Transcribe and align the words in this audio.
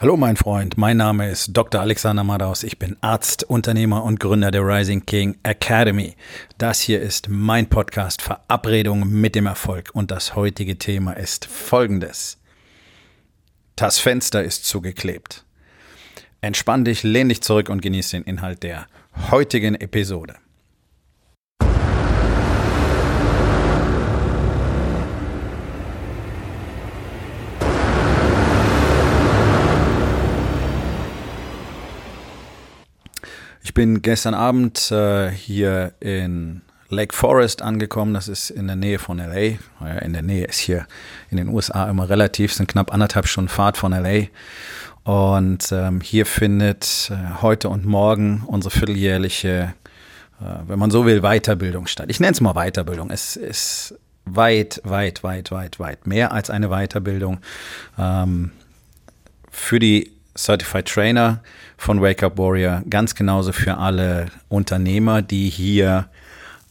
Hallo 0.00 0.16
mein 0.16 0.36
Freund, 0.36 0.76
mein 0.76 0.96
Name 0.96 1.30
ist 1.30 1.52
Dr. 1.52 1.80
Alexander 1.80 2.24
Madaus. 2.24 2.64
Ich 2.64 2.80
bin 2.80 2.96
Arzt, 3.00 3.44
Unternehmer 3.44 4.02
und 4.02 4.18
Gründer 4.18 4.50
der 4.50 4.62
Rising 4.62 5.06
King 5.06 5.38
Academy. 5.44 6.16
Das 6.58 6.80
hier 6.80 7.00
ist 7.00 7.28
mein 7.28 7.68
Podcast 7.68 8.20
Verabredung 8.20 9.08
mit 9.08 9.36
dem 9.36 9.46
Erfolg 9.46 9.90
und 9.92 10.10
das 10.10 10.34
heutige 10.34 10.78
Thema 10.78 11.12
ist 11.12 11.44
folgendes. 11.44 12.38
Das 13.76 14.00
Fenster 14.00 14.42
ist 14.42 14.66
zugeklebt. 14.66 15.44
Entspann 16.40 16.84
dich, 16.84 17.04
lehn 17.04 17.28
dich 17.28 17.40
zurück 17.42 17.68
und 17.68 17.80
genieß 17.80 18.10
den 18.10 18.24
Inhalt 18.24 18.64
der 18.64 18.88
heutigen 19.30 19.76
Episode. 19.76 20.34
Ich 33.64 33.72
bin 33.72 34.02
gestern 34.02 34.34
Abend 34.34 34.90
äh, 34.90 35.30
hier 35.30 35.94
in 35.98 36.60
Lake 36.90 37.16
Forest 37.16 37.62
angekommen. 37.62 38.12
Das 38.12 38.28
ist 38.28 38.50
in 38.50 38.66
der 38.66 38.76
Nähe 38.76 38.98
von 38.98 39.16
LA. 39.16 39.56
Ja, 39.80 39.98
in 40.02 40.12
der 40.12 40.20
Nähe 40.20 40.44
ist 40.44 40.58
hier 40.58 40.86
in 41.30 41.38
den 41.38 41.48
USA 41.48 41.88
immer 41.88 42.10
relativ, 42.10 42.52
sind 42.52 42.68
knapp 42.68 42.92
anderthalb 42.92 43.26
Stunden 43.26 43.48
Fahrt 43.48 43.78
von 43.78 43.92
LA. 43.92 44.26
Und 45.04 45.72
ähm, 45.72 46.02
hier 46.02 46.26
findet 46.26 47.10
äh, 47.10 47.40
heute 47.40 47.70
und 47.70 47.86
morgen 47.86 48.42
unsere 48.46 48.70
vierteljährliche, 48.70 49.72
äh, 50.42 50.44
wenn 50.66 50.78
man 50.78 50.90
so 50.90 51.06
will, 51.06 51.22
Weiterbildung 51.22 51.86
statt. 51.86 52.10
Ich 52.10 52.20
nenne 52.20 52.32
es 52.32 52.42
mal 52.42 52.52
Weiterbildung. 52.52 53.08
Es 53.08 53.34
ist 53.34 53.94
weit, 54.26 54.82
weit, 54.84 55.24
weit, 55.24 55.50
weit, 55.50 55.80
weit 55.80 56.06
mehr 56.06 56.32
als 56.32 56.50
eine 56.50 56.68
Weiterbildung. 56.68 57.38
Ähm, 57.98 58.50
für 59.50 59.78
die 59.78 60.13
Certified 60.36 60.86
Trainer 60.86 61.42
von 61.76 62.00
Wake 62.00 62.22
Up 62.22 62.38
Warrior, 62.38 62.82
ganz 62.88 63.14
genauso 63.14 63.52
für 63.52 63.78
alle 63.78 64.26
Unternehmer, 64.48 65.22
die 65.22 65.48
hier 65.48 66.08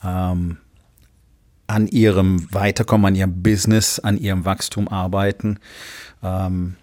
ähm, 0.03 0.57
an 1.67 1.87
ihrem 1.87 2.53
Weiterkommen, 2.53 3.07
an 3.07 3.15
ihrem 3.15 3.41
Business, 3.41 3.99
an 3.99 4.17
ihrem 4.17 4.45
Wachstum 4.45 4.87
arbeiten. 4.87 5.59
Ähm, 6.21 6.75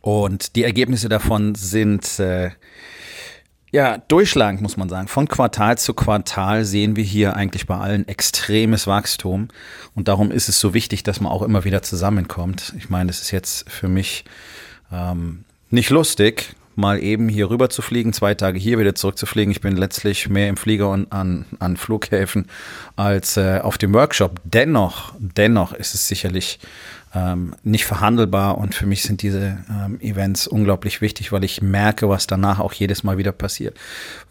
und 0.00 0.56
die 0.56 0.64
Ergebnisse 0.64 1.08
davon 1.08 1.54
sind 1.54 2.18
äh, 2.18 2.50
ja 3.70 3.98
durchschlagend, 3.98 4.62
muss 4.62 4.76
man 4.76 4.88
sagen. 4.88 5.08
Von 5.08 5.28
Quartal 5.28 5.78
zu 5.78 5.94
Quartal 5.94 6.64
sehen 6.64 6.96
wir 6.96 7.04
hier 7.04 7.36
eigentlich 7.36 7.66
bei 7.66 7.76
allen 7.76 8.08
extremes 8.08 8.86
Wachstum. 8.86 9.48
Und 9.94 10.08
darum 10.08 10.30
ist 10.30 10.48
es 10.48 10.58
so 10.58 10.74
wichtig, 10.74 11.02
dass 11.02 11.20
man 11.20 11.30
auch 11.30 11.42
immer 11.42 11.64
wieder 11.64 11.82
zusammenkommt. 11.82 12.74
Ich 12.76 12.90
meine, 12.90 13.08
das 13.08 13.22
ist 13.22 13.30
jetzt 13.30 13.70
für 13.70 13.88
mich 13.88 14.24
ähm, 14.90 15.44
nicht 15.70 15.90
lustig, 15.90 16.54
mal 16.76 17.02
eben 17.02 17.28
hier 17.28 17.50
rüber 17.50 17.68
zu 17.70 17.82
fliegen, 17.82 18.12
zwei 18.12 18.34
Tage 18.34 18.58
hier 18.58 18.78
wieder 18.78 18.94
zurückzufliegen. 18.94 19.50
Ich 19.50 19.60
bin 19.60 19.76
letztlich 19.76 20.28
mehr 20.28 20.48
im 20.48 20.56
Flieger 20.56 20.90
und 20.90 21.12
an, 21.12 21.44
an 21.58 21.76
Flughäfen 21.76 22.46
als 22.96 23.36
äh, 23.36 23.60
auf 23.62 23.78
dem 23.78 23.92
Workshop. 23.92 24.40
Dennoch, 24.44 25.14
dennoch 25.18 25.72
ist 25.72 25.94
es 25.94 26.08
sicherlich 26.08 26.58
ähm, 27.12 27.54
nicht 27.64 27.86
verhandelbar 27.86 28.58
und 28.58 28.74
für 28.74 28.86
mich 28.86 29.02
sind 29.02 29.22
diese 29.22 29.58
ähm, 29.68 30.00
Events 30.00 30.46
unglaublich 30.46 31.00
wichtig, 31.00 31.32
weil 31.32 31.42
ich 31.42 31.60
merke, 31.60 32.08
was 32.08 32.28
danach 32.28 32.60
auch 32.60 32.72
jedes 32.72 33.02
Mal 33.02 33.18
wieder 33.18 33.32
passiert. 33.32 33.76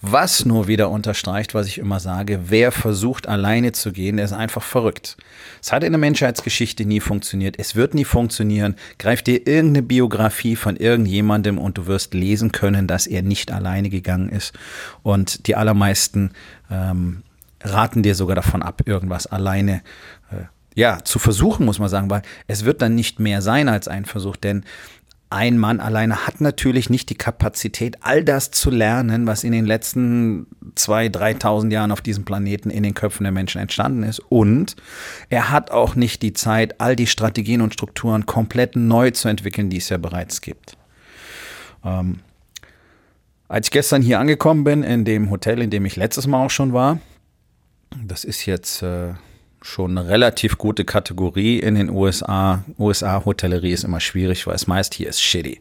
Was 0.01 0.45
nur 0.45 0.67
wieder 0.67 0.89
unterstreicht, 0.89 1.53
was 1.53 1.67
ich 1.67 1.77
immer 1.77 1.99
sage, 1.99 2.39
wer 2.47 2.71
versucht 2.71 3.27
alleine 3.27 3.73
zu 3.73 3.91
gehen, 3.91 4.15
der 4.15 4.25
ist 4.25 4.33
einfach 4.33 4.63
verrückt. 4.63 5.17
Es 5.61 5.73
hat 5.73 5.83
in 5.83 5.91
der 5.91 5.99
Menschheitsgeschichte 5.99 6.85
nie 6.85 7.01
funktioniert, 7.01 7.59
es 7.59 7.75
wird 7.75 7.93
nie 7.93 8.05
funktionieren. 8.05 8.75
Greif 8.97 9.23
dir 9.23 9.45
irgendeine 9.45 9.83
Biografie 9.83 10.55
von 10.55 10.77
irgendjemandem 10.77 11.57
und 11.57 11.77
du 11.77 11.87
wirst 11.87 12.13
lesen 12.13 12.53
können, 12.53 12.87
dass 12.87 13.07
er 13.07 13.23
nicht 13.23 13.51
alleine 13.51 13.89
gegangen 13.89 14.29
ist 14.29 14.57
und 15.03 15.47
die 15.47 15.55
allermeisten 15.55 16.31
ähm, 16.71 17.23
raten 17.61 18.03
dir 18.03 18.15
sogar 18.15 18.35
davon 18.35 18.61
ab, 18.63 18.83
irgendwas 18.85 19.27
alleine 19.27 19.81
äh, 20.31 20.45
ja, 20.75 20.99
zu 21.03 21.19
versuchen, 21.19 21.65
muss 21.65 21.79
man 21.79 21.89
sagen, 21.89 22.09
weil 22.09 22.21
es 22.47 22.65
wird 22.65 22.81
dann 22.81 22.95
nicht 22.95 23.19
mehr 23.19 23.41
sein 23.41 23.69
als 23.69 23.87
ein 23.87 24.05
Versuch, 24.05 24.35
denn 24.35 24.63
ein 25.31 25.59
Mann 25.59 25.79
alleine 25.79 26.25
hat 26.25 26.41
natürlich 26.41 26.89
nicht 26.89 27.09
die 27.11 27.15
Kapazität, 27.15 27.97
all 28.01 28.23
das 28.23 28.49
zu 28.49 28.71
lernen, 28.71 29.27
was 29.27 29.43
in 29.43 29.51
den 29.51 29.65
letzten 29.65 30.47
zwei, 30.73 31.07
dreitausend 31.07 31.71
Jahren 31.71 31.91
auf 31.91 32.01
diesem 32.01 32.25
Planeten 32.25 32.71
in 32.71 32.81
den 32.81 32.95
Köpfen 32.95 33.25
der 33.25 33.31
Menschen 33.31 33.61
entstanden 33.61 34.01
ist. 34.01 34.19
Und 34.19 34.75
er 35.29 35.51
hat 35.51 35.69
auch 35.69 35.93
nicht 35.93 36.23
die 36.23 36.33
Zeit, 36.33 36.81
all 36.81 36.95
die 36.95 37.05
Strategien 37.05 37.61
und 37.61 37.73
Strukturen 37.73 38.25
komplett 38.25 38.75
neu 38.75 39.11
zu 39.11 39.27
entwickeln, 39.27 39.69
die 39.69 39.77
es 39.77 39.89
ja 39.89 39.97
bereits 39.97 40.41
gibt. 40.41 40.77
Ähm, 41.85 42.21
als 43.47 43.67
ich 43.67 43.71
gestern 43.71 44.01
hier 44.01 44.19
angekommen 44.19 44.63
bin, 44.63 44.81
in 44.81 45.05
dem 45.05 45.29
Hotel, 45.29 45.61
in 45.61 45.69
dem 45.69 45.85
ich 45.85 45.95
letztes 45.95 46.25
Mal 46.25 46.43
auch 46.43 46.51
schon 46.51 46.73
war, 46.73 46.99
das 48.03 48.23
ist 48.23 48.47
jetzt 48.47 48.81
äh, 48.81 49.13
schon 49.61 49.97
eine 49.97 50.07
relativ 50.07 50.57
gute 50.57 50.85
Kategorie 50.85 51.59
in 51.59 51.75
den 51.75 51.89
USA. 51.89 52.63
USA-Hotellerie 52.77 53.71
ist 53.71 53.83
immer 53.83 53.99
schwierig, 53.99 54.47
weil 54.47 54.55
es 54.55 54.67
meist 54.67 54.93
hier 54.93 55.09
ist 55.09 55.21
shitty. 55.21 55.59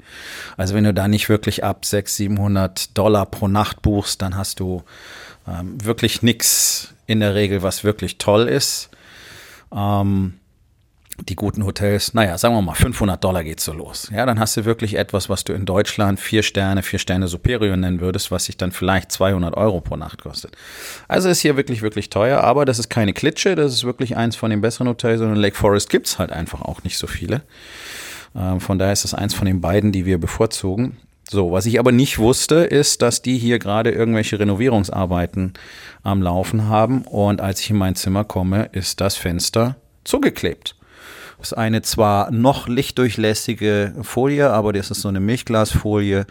Also 0.57 0.75
wenn 0.75 0.85
du 0.85 0.95
da 0.95 1.09
nicht 1.09 1.29
wirklich 1.29 1.65
ab 1.65 1.85
600, 1.85 2.09
700 2.09 2.99
Dollar 2.99 3.27
pro 3.27 3.49
Nacht 3.49 3.83
buchst, 3.83 4.23
dann 4.23 4.37
hast 4.37 4.61
du 4.61 4.83
ähm, 5.47 5.85
wirklich 5.85 6.23
nichts 6.23 6.95
in 7.07 7.21
der 7.21 7.35
Regel, 7.35 7.63
was 7.63 7.85
wirklich 7.85 8.19
toll 8.19 8.49
ist. 8.49 8.91
Ähm, 9.75 10.35
die 11.27 11.35
guten 11.35 11.65
Hotels, 11.65 12.15
naja, 12.15 12.39
sagen 12.39 12.55
wir 12.55 12.63
mal, 12.63 12.75
500 12.75 13.23
Dollar 13.23 13.43
geht's 13.43 13.65
so 13.65 13.73
los. 13.73 14.09
Ja, 14.15 14.25
dann 14.25 14.39
hast 14.39 14.57
du 14.57 14.65
wirklich 14.65 14.95
etwas, 14.95 15.29
was 15.29 15.45
du 15.45 15.53
in 15.53 15.67
Deutschland 15.67 16.21
vier 16.21 16.43
Sterne, 16.43 16.83
vier 16.83 16.99
Sterne 16.99 17.29
Superior 17.29 17.77
nennen 17.77 18.01
würdest, 18.01 18.31
was 18.31 18.45
sich 18.45 18.57
dann 18.57 18.73
vielleicht 18.73 19.11
200 19.13 19.57
Euro 19.57 19.81
pro 19.81 19.97
Nacht 19.97 20.23
kostet. 20.23 20.57
Also 21.09 21.29
ist 21.29 21.41
hier 21.41 21.57
wirklich, 21.57 21.83
wirklich 21.83 22.11
teuer, 22.11 22.41
aber 22.41 22.65
das 22.65 22.79
ist 22.79 22.89
keine 22.89 23.13
Klitsche, 23.13 23.57
das 23.57 23.73
ist 23.73 23.85
wirklich 23.85 24.17
eins 24.17 24.37
von 24.37 24.51
den 24.51 24.61
besseren 24.61 24.89
Hotels 24.89 25.21
und 25.21 25.33
in 25.33 25.37
Lake 25.37 25.57
Forest 25.57 25.91
gibt's 25.91 26.19
halt 26.19 26.31
einfach 26.31 26.63
auch 26.63 26.85
nicht 26.85 26.99
so 26.99 27.07
viele. 27.07 27.43
Ähm, 28.37 28.61
von 28.61 28.79
daher 28.79 28.93
ist 28.93 29.05
das 29.05 29.15
eins 29.15 29.35
von 29.35 29.47
den 29.47 29.61
beiden, 29.61 29.93
die 29.93 30.07
wir 30.07 30.19
bevorzugen. 30.19 30.99
So, 31.31 31.53
was 31.53 31.67
ich 31.67 31.79
aber 31.79 31.93
nicht 31.93 32.19
wusste, 32.19 32.57
ist, 32.57 33.03
dass 33.03 33.21
die 33.21 33.37
hier 33.37 33.59
gerade 33.59 33.91
irgendwelche 33.91 34.39
Renovierungsarbeiten 34.39 35.53
am 36.03 36.23
Laufen 36.23 36.69
haben 36.69 37.03
und 37.03 37.43
als 37.43 37.61
ich 37.61 37.71
in 37.71 37.77
mein 37.77 37.97
Zimmer 37.97 38.25
komme, 38.25 38.71
ist 38.73 39.03
das 39.03 39.17
Fenster 39.17 39.77
zugeklebt. 40.05 40.78
Ist 41.41 41.57
eine 41.57 41.83
zwar 41.83 42.31
noch 42.31 42.69
lichtdurchlässige 42.69 43.95
Folie, 44.03 44.51
aber 44.51 44.73
das 44.73 44.91
ist 44.91 45.03
so 45.03 45.09
eine 45.09 45.21
Milchglasfolie. 45.21 46.27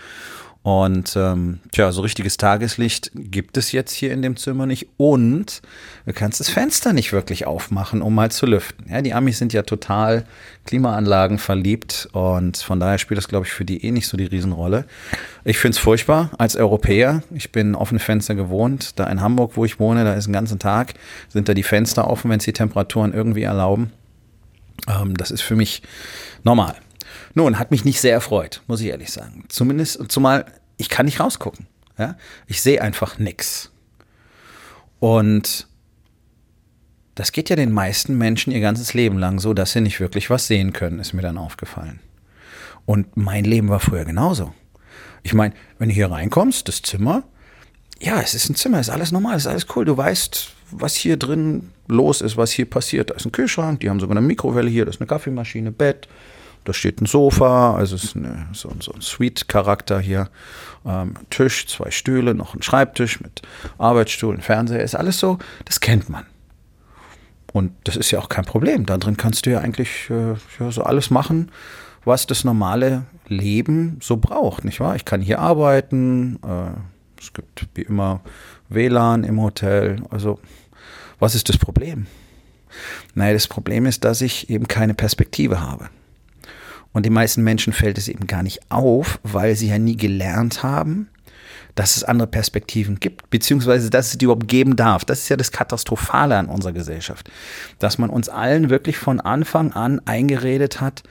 Und 0.68 1.16
ähm, 1.16 1.62
tja, 1.72 1.94
so 1.94 2.01
richtiges 2.01 2.35
Tageslicht 2.35 3.12
gibt 3.16 3.56
es 3.56 3.72
jetzt 3.72 3.94
hier 3.94 4.12
in 4.12 4.22
dem 4.22 4.35
Zimmer 4.35 4.66
nicht. 4.66 4.88
Und 4.97 5.62
du 6.06 6.12
kannst 6.12 6.41
das 6.41 6.50
Fenster 6.50 6.91
nicht 6.91 7.13
wirklich 7.13 7.47
aufmachen, 7.47 8.01
um 8.01 8.13
mal 8.13 8.31
zu 8.31 8.45
lüften. 8.45 8.85
Ja, 8.91 9.01
die 9.01 9.13
Amis 9.13 9.38
sind 9.38 9.53
ja 9.53 9.62
total 9.62 10.25
Klimaanlagen 10.66 11.38
verliebt 11.38 12.09
und 12.12 12.57
von 12.57 12.81
daher 12.81 12.97
spielt 12.97 13.18
das, 13.18 13.29
glaube 13.29 13.45
ich, 13.45 13.53
für 13.53 13.63
die 13.63 13.85
eh 13.85 13.91
nicht 13.91 14.07
so 14.07 14.18
die 14.18 14.25
Riesenrolle. 14.25 14.84
Ich 15.45 15.57
finde 15.57 15.78
es 15.78 15.79
furchtbar 15.79 16.31
als 16.38 16.57
Europäer. 16.57 17.24
Ich 17.34 17.53
bin 17.53 17.74
offene 17.74 18.01
Fenster 18.01 18.35
gewohnt. 18.35 19.00
Da 19.00 19.06
in 19.06 19.22
Hamburg, 19.22 19.53
wo 19.56 19.63
ich 19.63 19.79
wohne, 19.79 20.03
da 20.03 20.16
ist 20.16 20.25
den 20.25 20.34
ganzen 20.34 20.59
Tag, 20.59 20.95
sind 21.29 21.47
da 21.47 21.53
die 21.53 21.63
Fenster 21.63 22.09
offen, 22.09 22.29
wenn 22.29 22.39
es 22.39 22.45
die 22.45 22.51
Temperaturen 22.51 23.13
irgendwie 23.13 23.44
erlauben. 23.44 23.94
Ähm, 24.88 25.16
das 25.18 25.32
ist 25.32 25.42
für 25.42 25.56
mich 25.56 25.82
normal. 26.44 26.76
Nun, 27.34 27.60
hat 27.60 27.72
mich 27.72 27.86
nicht 27.86 28.02
sehr 28.02 28.14
erfreut, 28.14 28.62
muss 28.68 28.82
ich 28.82 28.88
ehrlich 28.88 29.12
sagen. 29.12 29.46
Zumindest, 29.50 30.12
zumal 30.12 30.46
ich 30.78 30.90
kann 30.90 31.06
nicht 31.06 31.20
rausgucken. 31.20 31.68
Ja? 31.98 32.16
Ich 32.48 32.62
sehe 32.62 32.82
einfach 32.82 33.20
nichts. 33.20 33.72
Und 35.00 35.68
das 37.16 37.32
geht 37.32 37.50
ja 37.50 37.56
den 37.56 37.72
meisten 37.72 38.18
Menschen 38.18 38.54
ihr 38.54 38.60
ganzes 38.60 38.94
Leben 38.94 39.18
lang 39.18 39.40
so, 39.40 39.54
dass 39.54 39.72
sie 39.72 39.82
nicht 39.82 40.00
wirklich 40.00 40.30
was 40.30 40.48
sehen 40.48 40.74
können, 40.74 41.00
ist 41.00 41.14
mir 41.14 41.22
dann 41.22 41.38
aufgefallen. 41.38 42.00
Und 42.86 43.18
mein 43.18 43.44
Leben 43.44 43.70
war 43.70 43.80
früher 43.80 44.06
genauso. 44.06 44.54
Ich 45.24 45.34
meine, 45.34 45.54
wenn 45.78 45.90
du 45.90 45.96
hier 45.96 46.12
reinkommst, 46.12 46.68
das 46.68 46.84
Zimmer, 46.84 47.24
ja, 48.00 48.22
es 48.22 48.36
ist 48.36 48.50
ein 48.50 48.56
Zimmer, 48.56 48.80
ist 48.80 48.90
alles 48.90 49.12
normal, 49.12 49.38
ist 49.38 49.48
alles 49.48 49.66
cool. 49.75 49.84
Du 49.84 49.98
weißt, 49.98 50.50
was 50.72 50.96
hier 50.96 51.18
drin 51.18 51.72
los 51.88 52.22
ist, 52.22 52.38
was 52.38 52.51
hier 52.51 52.69
passiert. 52.69 53.10
Da 53.10 53.16
ist 53.16 53.25
ein 53.25 53.31
Kühlschrank, 53.31 53.80
die 53.80 53.89
haben 53.89 54.00
sogar 54.00 54.18
eine 54.18 54.25
Mikrowelle 54.25 54.69
hier, 54.69 54.86
da 54.86 54.92
ist 54.92 55.01
eine 55.01 55.07
Kaffeemaschine, 55.07 55.72
Bett, 55.72 56.07
da 56.63 56.74
steht 56.74 57.01
ein 57.01 57.06
Sofa, 57.06 57.75
also 57.75 57.95
es 57.95 58.04
ist 58.04 58.16
eine, 58.18 58.48
so, 58.51 58.69
so, 58.80 58.92
ein 58.92 59.01
Suite-Charakter 59.01 60.00
hier. 60.00 60.30
Ähm, 60.86 61.13
Tisch, 61.30 61.68
zwei 61.68 61.92
Stühle, 61.92 62.36
noch 62.36 62.56
ein 62.56 62.62
Schreibtisch 62.62 63.22
mit 63.22 63.42
Arbeitsstuhl, 63.78 64.36
ein 64.36 64.42
Fernseher, 64.42 64.84
ist 64.84 64.95
alles 64.95 65.19
so, 65.19 65.38
das 65.63 65.80
kennt 65.80 66.10
man. 66.10 66.25
Und 67.54 67.72
das 67.86 67.95
ist 67.95 68.12
ja 68.12 68.19
auch 68.19 68.30
kein 68.30 68.44
Problem. 68.44 68.86
Da 68.86 68.98
drin 68.98 69.16
kannst 69.16 69.45
du 69.45 69.51
ja 69.51 69.60
eigentlich 69.60 70.10
äh, 70.10 70.34
ja, 70.60 70.72
so 70.72 70.84
alles 70.84 71.10
machen, 71.10 71.51
was 72.04 72.28
das 72.28 72.44
normale 72.44 73.06
Leben 73.28 73.98
so 74.01 74.18
braucht, 74.18 74.66
nicht 74.66 74.80
wahr? 74.80 74.95
Ich 74.95 75.06
kann 75.06 75.22
hier 75.22 75.39
arbeiten, 75.39 76.39
äh, 76.44 77.19
es 77.19 77.34
gibt 77.34 77.68
wie 77.75 77.81
immer 77.81 78.22
WLAN 78.69 79.24
im 79.24 79.42
Hotel. 79.42 80.01
Also, 80.10 80.39
was 81.19 81.36
ist 81.36 81.50
das 81.50 81.58
Problem? 81.58 82.08
Naja, 83.16 83.34
das 83.34 83.48
Problem 83.48 83.86
ist, 83.86 84.04
dass 84.04 84.22
ich 84.22 84.50
eben 84.50 84.68
keine 84.68 84.94
Perspektive 84.94 85.62
habe. 85.62 85.90
Und 86.94 87.06
den 87.06 87.14
meisten 87.14 87.44
Menschen 87.44 87.74
fällt 87.74 87.98
es 87.98 88.08
eben 88.08 88.28
gar 88.28 88.44
nicht 88.44 88.72
auf, 88.72 89.19
weil 89.24 89.56
sie 89.56 89.69
ja 89.69 89.78
nie 89.78 89.98
gelernt 89.98 90.64
haben, 90.64 91.10
dass 91.75 91.96
es 91.96 92.04
andere 92.04 92.28
Perspektiven 92.28 93.00
gibt, 93.00 93.30
beziehungsweise 93.30 93.90
dass 93.90 94.08
es 94.08 94.18
die 94.18 94.25
überhaupt 94.25 94.48
geben 94.48 94.75
darf. 94.75 95.06
Das 95.06 95.19
ist 95.19 95.30
ja 95.30 95.38
das 95.38 95.52
Katastrophale 95.52 96.36
an 96.36 96.48
unserer 96.48 96.74
Gesellschaft, 96.74 97.30
dass 97.78 98.00
man 98.00 98.10
uns 98.10 98.30
allen 98.30 98.70
wirklich 98.70 98.98
von 98.98 99.20
Anfang 99.22 99.74
an 99.74 100.02
eingeredet 100.06 100.81
hat, 100.81 101.04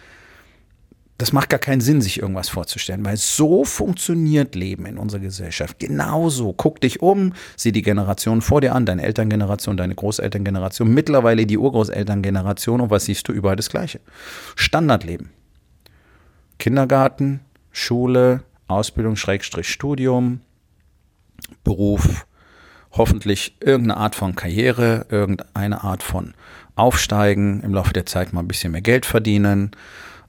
das 1.19 1.33
macht 1.33 1.49
gar 1.49 1.59
keinen 1.59 1.81
Sinn, 1.81 2.03
sich 2.03 2.21
irgendwas 2.21 2.51
vorzustellen, 2.51 3.05
weil 3.05 3.17
so 3.17 3.65
funktioniert 3.65 4.55
Leben 4.55 4.85
in 4.85 4.99
unserer 4.99 5.21
Gesellschaft. 5.21 5.79
Genauso. 5.79 6.53
Guck 6.53 6.81
dich 6.83 7.01
um, 7.01 7.33
sieh 7.57 7.73
die 7.73 7.83
Generation 7.83 8.43
vor 8.43 8.61
dir 8.61 8.75
an, 8.75 8.85
deine 8.85 9.03
Elterngeneration, 9.03 9.79
deine 9.79 9.95
Großelterngeneration, 9.95 10.93
mittlerweile 10.93 11.47
die 11.47 11.57
Urgroßelterngeneration 11.57 12.83
und 12.83 12.91
was 12.91 13.07
siehst 13.07 13.29
du 13.29 13.33
überall 13.33 13.57
das 13.57 13.71
Gleiche? 13.71 14.01
Standardleben. 14.57 15.31
Kindergarten, 16.59 17.41
Schule, 17.73 18.43
Ausbildung, 18.69 19.17
Schrägstrich, 19.17 19.69
Studium, 19.69 20.41
Beruf, 21.65 22.27
hoffentlich 22.93 23.57
irgendeine 23.61 24.01
Art 24.01 24.15
von 24.15 24.35
Karriere, 24.35 25.07
irgendeine 25.09 25.83
Art 25.83 26.03
von 26.03 26.35
Aufsteigen, 26.75 27.63
im 27.63 27.73
Laufe 27.73 27.93
der 27.95 28.05
Zeit 28.05 28.35
mal 28.35 28.41
ein 28.41 28.49
bisschen 28.49 28.73
mehr 28.73 28.83
Geld 28.83 29.07
verdienen, 29.07 29.71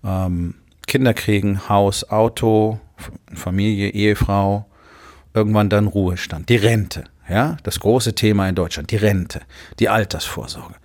ähm, 0.04 0.56
Kinder 0.88 1.14
kriegen, 1.14 1.70
Haus, 1.70 2.10
Auto, 2.10 2.80
Familie, 3.34 3.90
Ehefrau, 3.90 4.66
irgendwann 5.34 5.70
dann 5.70 5.88
Ruhestand, 5.88 6.50
die 6.50 6.56
Rente. 6.56 7.04
Ja, 7.30 7.58
das 7.64 7.82
große 7.82 8.16
Thema 8.16 8.48
in 8.48 8.56
Deutschland, 8.56 8.90
die 8.90 8.96
Rente, 8.96 9.42
die 9.80 9.90
Altersvorsorge. 9.90 10.76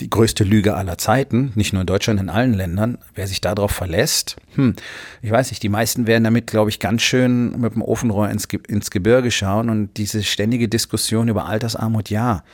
Die 0.00 0.10
größte 0.10 0.44
Lüge 0.44 0.76
aller 0.76 0.98
Zeiten, 0.98 1.52
nicht 1.54 1.72
nur 1.72 1.80
in 1.80 1.86
Deutschland, 1.86 2.20
in 2.20 2.28
allen 2.28 2.52
Ländern. 2.52 2.98
Wer 3.14 3.26
sich 3.26 3.40
darauf 3.40 3.72
verlässt, 3.72 4.36
hm, 4.54 4.76
ich 5.22 5.30
weiß 5.30 5.50
nicht, 5.50 5.62
die 5.62 5.70
meisten 5.70 6.06
werden 6.06 6.22
damit, 6.22 6.46
glaube 6.46 6.70
ich, 6.70 6.78
ganz 6.78 7.02
schön 7.02 7.58
mit 7.58 7.74
dem 7.74 7.82
Ofenrohr 7.82 8.28
ins, 8.28 8.44
ins 8.68 8.90
Gebirge 8.90 9.30
schauen 9.30 9.70
und 9.70 9.96
diese 9.96 10.22
ständige 10.22 10.68
Diskussion 10.68 11.28
über 11.28 11.46
Altersarmut, 11.46 12.10
ja, 12.10 12.44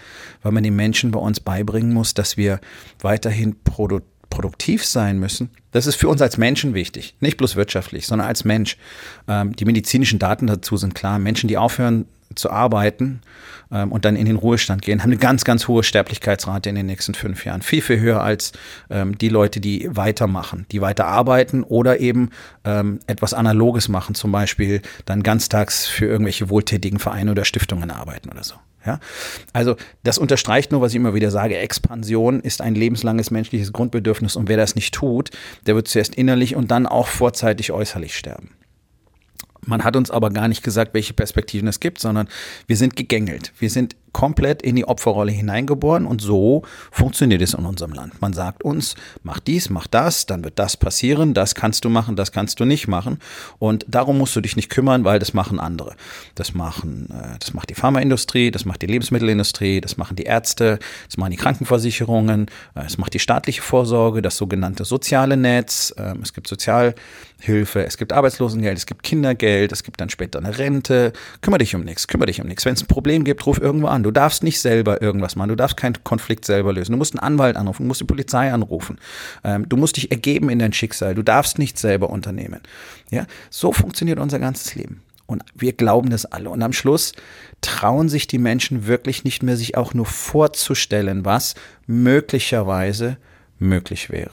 weil 0.42 0.52
man 0.52 0.62
den 0.62 0.76
Menschen 0.76 1.10
bei 1.10 1.19
uns 1.19 1.40
beibringen 1.40 1.92
muss, 1.92 2.14
dass 2.14 2.36
wir 2.36 2.60
weiterhin 3.00 3.56
produzieren 3.62 4.12
produktiv 4.32 4.84
sein 4.84 5.19
müssen, 5.19 5.50
das 5.72 5.86
ist 5.86 5.96
für 5.96 6.08
uns 6.08 6.22
als 6.22 6.38
Menschen 6.38 6.74
wichtig. 6.74 7.14
Nicht 7.20 7.36
bloß 7.36 7.56
wirtschaftlich, 7.56 8.06
sondern 8.06 8.28
als 8.28 8.44
Mensch. 8.44 8.76
Ähm, 9.26 9.56
die 9.56 9.64
medizinischen 9.64 10.19
Daten 10.19 10.46
dazu 10.46 10.76
sind 10.76 10.94
klar. 10.94 11.19
Menschen, 11.19 11.48
die 11.48 11.58
aufhören 11.58 12.06
zu 12.34 12.50
arbeiten 12.50 13.20
ähm, 13.70 13.92
und 13.92 14.04
dann 14.04 14.16
in 14.16 14.26
den 14.26 14.36
Ruhestand 14.36 14.82
gehen, 14.82 15.02
haben 15.02 15.10
eine 15.10 15.19
ganz, 15.19 15.44
ganz 15.44 15.69
hohe 15.69 15.82
Sterblichkeitsrate 15.82 16.69
in 16.69 16.74
den 16.74 16.86
nächsten 16.86 17.14
fünf 17.14 17.44
Jahren. 17.44 17.62
Viel, 17.62 17.82
viel 17.82 18.00
höher 18.00 18.22
als 18.22 18.52
ähm, 18.90 19.19
die 19.19 19.28
Leute, 19.28 19.60
die 19.60 19.88
weitermachen, 19.90 20.66
die 20.70 20.80
weiter 20.80 21.06
arbeiten 21.06 21.62
oder 21.62 22.00
eben 22.00 22.30
ähm, 22.64 23.00
etwas 23.06 23.34
Analoges 23.34 23.88
machen, 23.88 24.14
zum 24.14 24.32
Beispiel 24.32 24.82
dann 25.04 25.22
ganztags 25.22 25.86
für 25.86 26.06
irgendwelche 26.06 26.50
wohltätigen 26.50 26.98
Vereine 26.98 27.30
oder 27.32 27.44
Stiftungen 27.44 27.90
arbeiten 27.90 28.30
oder 28.30 28.44
so. 28.44 28.54
Ja? 28.84 29.00
Also 29.52 29.76
das 30.02 30.19
unterstreicht 30.19 30.73
nur, 30.73 30.81
was 30.81 30.93
ich 30.93 30.96
immer 30.96 31.14
wieder 31.14 31.31
sage, 31.31 31.56
Expansion 31.56 32.40
ist 32.40 32.61
ein 32.61 32.75
lebenslanges 32.75 33.31
menschliches 33.31 33.73
Grundbedürfnis 33.73 34.37
und 34.37 34.49
wer 34.49 34.56
das 34.56 34.75
nicht 34.75 34.94
tut, 34.94 35.31
der 35.67 35.75
wird 35.75 35.88
zuerst 35.88 36.14
innerlich 36.14 36.56
und 36.56 36.70
dann 36.70 36.87
auch 36.87 37.06
vorzeitig 37.06 37.73
äußerlich 37.73 38.17
sterben. 38.17 38.50
Man 39.64 39.84
hat 39.84 39.94
uns 39.94 40.11
aber 40.11 40.31
gar 40.31 40.49
nicht 40.49 40.64
gesagt, 40.64 40.93
welche 40.93 41.14
Perspektiven 41.14 41.69
es 41.69 41.79
gibt, 41.79 42.00
sondern 42.00 42.29
wir 42.67 42.76
sind 42.76 42.96
gegängelt. 42.96 43.52
Wir 43.58 43.70
sind 43.70 43.94
komplett 44.12 44.62
in 44.62 44.76
die 44.76 44.85
Opferrolle 44.85 45.32
hineingeboren 45.32 46.06
und 46.06 46.20
so 46.20 46.62
funktioniert 46.91 47.43
es 47.43 47.55
in 47.55 47.64
unserem 47.64 47.93
Land. 47.93 48.20
Man 48.20 48.32
sagt 48.32 48.62
uns, 48.62 48.94
mach 49.23 49.41
dies, 49.41 49.70
mach 49.70 49.87
das, 49.87 50.26
dann 50.26 50.44
wird 50.44 50.59
das 50.59 50.76
passieren, 50.76 51.35
das 51.35 51.55
kannst 51.55 51.85
du 51.85 51.88
machen, 51.88 52.17
das 52.17 52.32
kannst 52.32 52.61
du 52.61 52.64
nicht 52.64 52.88
machen 52.88 53.19
und 53.59 53.85
darum 53.88 54.19
musst 54.19 54.37
du 54.37 54.41
dich 54.41 54.56
nicht 54.56 54.70
kümmern, 54.70 55.05
weil 55.05 55.19
das 55.19 55.35
machen 55.35 55.59
andere. 55.59 55.94
Das 56.35 56.55
machen, 56.55 57.09
äh, 57.11 57.38
das 57.38 57.55
macht 57.55 57.70
die 57.70 57.75
Pharmaindustrie, 57.75 58.50
das 58.50 58.64
macht 58.64 58.82
die 58.82 58.87
Lebensmittelindustrie, 58.87 59.81
das 59.81 59.97
machen 59.97 60.17
die 60.17 60.25
Ärzte, 60.25 60.79
das 61.06 61.17
machen 61.17 61.31
die 61.31 61.37
Krankenversicherungen, 61.37 62.47
äh, 62.75 62.82
das 62.82 62.99
macht 62.99 63.15
die 63.15 63.19
staatliche 63.19 63.62
Vorsorge, 63.62 64.23
das 64.23 64.37
sogenannte 64.37 64.85
soziale 64.85 65.37
Netz, 65.37 65.94
ähm, 65.97 66.20
es 66.23 66.32
gibt 66.32 66.49
Sozialhilfe, 67.43 67.85
es 67.85 67.97
gibt 67.97 68.12
Arbeitslosengeld, 68.12 68.79
es 68.79 68.87
gibt 68.87 69.03
Kindergeld, 69.03 69.73
es 69.73 69.83
gibt 69.83 70.00
dann 70.00 70.09
später 70.09 70.39
eine 70.39 70.56
Rente. 70.59 71.12
Kümmere 71.41 71.59
dich 71.59 71.75
um 71.75 71.83
nichts, 71.83 72.06
kümmere 72.06 72.27
dich 72.27 72.41
um 72.41 72.47
nichts. 72.47 72.65
Wenn 72.65 72.75
es 72.75 72.83
ein 72.83 72.87
Problem 72.87 73.25
gibt, 73.25 73.44
ruf 73.47 73.61
irgendwo 73.61 73.89
an. 73.89 74.03
Du 74.03 74.11
darfst 74.11 74.43
nicht 74.43 74.61
selber 74.61 75.03
irgendwas 75.03 75.37
machen. 75.37 75.49
Du 75.49 75.56
darfst 75.56 75.77
keinen 75.77 76.03
Konflikt 76.05 76.44
selber 76.44 76.73
lösen. 76.73 76.93
Du 76.93 76.99
musst 76.99 77.15
einen 77.15 77.21
Anwalt 77.21 77.56
anrufen, 77.56 77.83
du 77.83 77.89
musst 77.89 78.00
die 78.00 78.06
Polizei 78.06 78.53
anrufen. 78.53 78.99
Ähm, 79.44 79.69
du 79.69 79.77
musst 79.77 79.97
dich 79.97 80.11
ergeben 80.11 80.49
in 80.50 80.59
dein 80.59 80.73
Schicksal. 80.73 81.15
Du 81.15 81.23
darfst 81.23 81.59
nichts 81.59 81.81
selber 81.81 82.11
unternehmen. 82.11 82.61
Ja, 83.11 83.27
so 83.50 83.73
funktioniert 83.73 84.19
unser 84.19 84.39
ganzes 84.39 84.75
Leben. 84.75 85.03
Und 85.27 85.43
wir 85.55 85.73
glauben 85.73 86.11
das 86.11 86.27
alle. 86.27 86.50
Und 86.50 86.62
am 86.62 86.73
Schluss 86.73 87.12
trauen 87.61 88.09
sich 88.09 88.27
die 88.27 88.39
Menschen 88.39 88.87
wirklich 88.87 89.25
nicht 89.25 89.43
mehr, 89.43 89.56
sich 89.56 89.77
auch 89.77 89.94
nur 89.94 90.06
vorzustellen, 90.06 91.25
was 91.25 91.55
möglicherweise 91.87 93.17
möglich 93.59 94.11
wäre. 94.11 94.33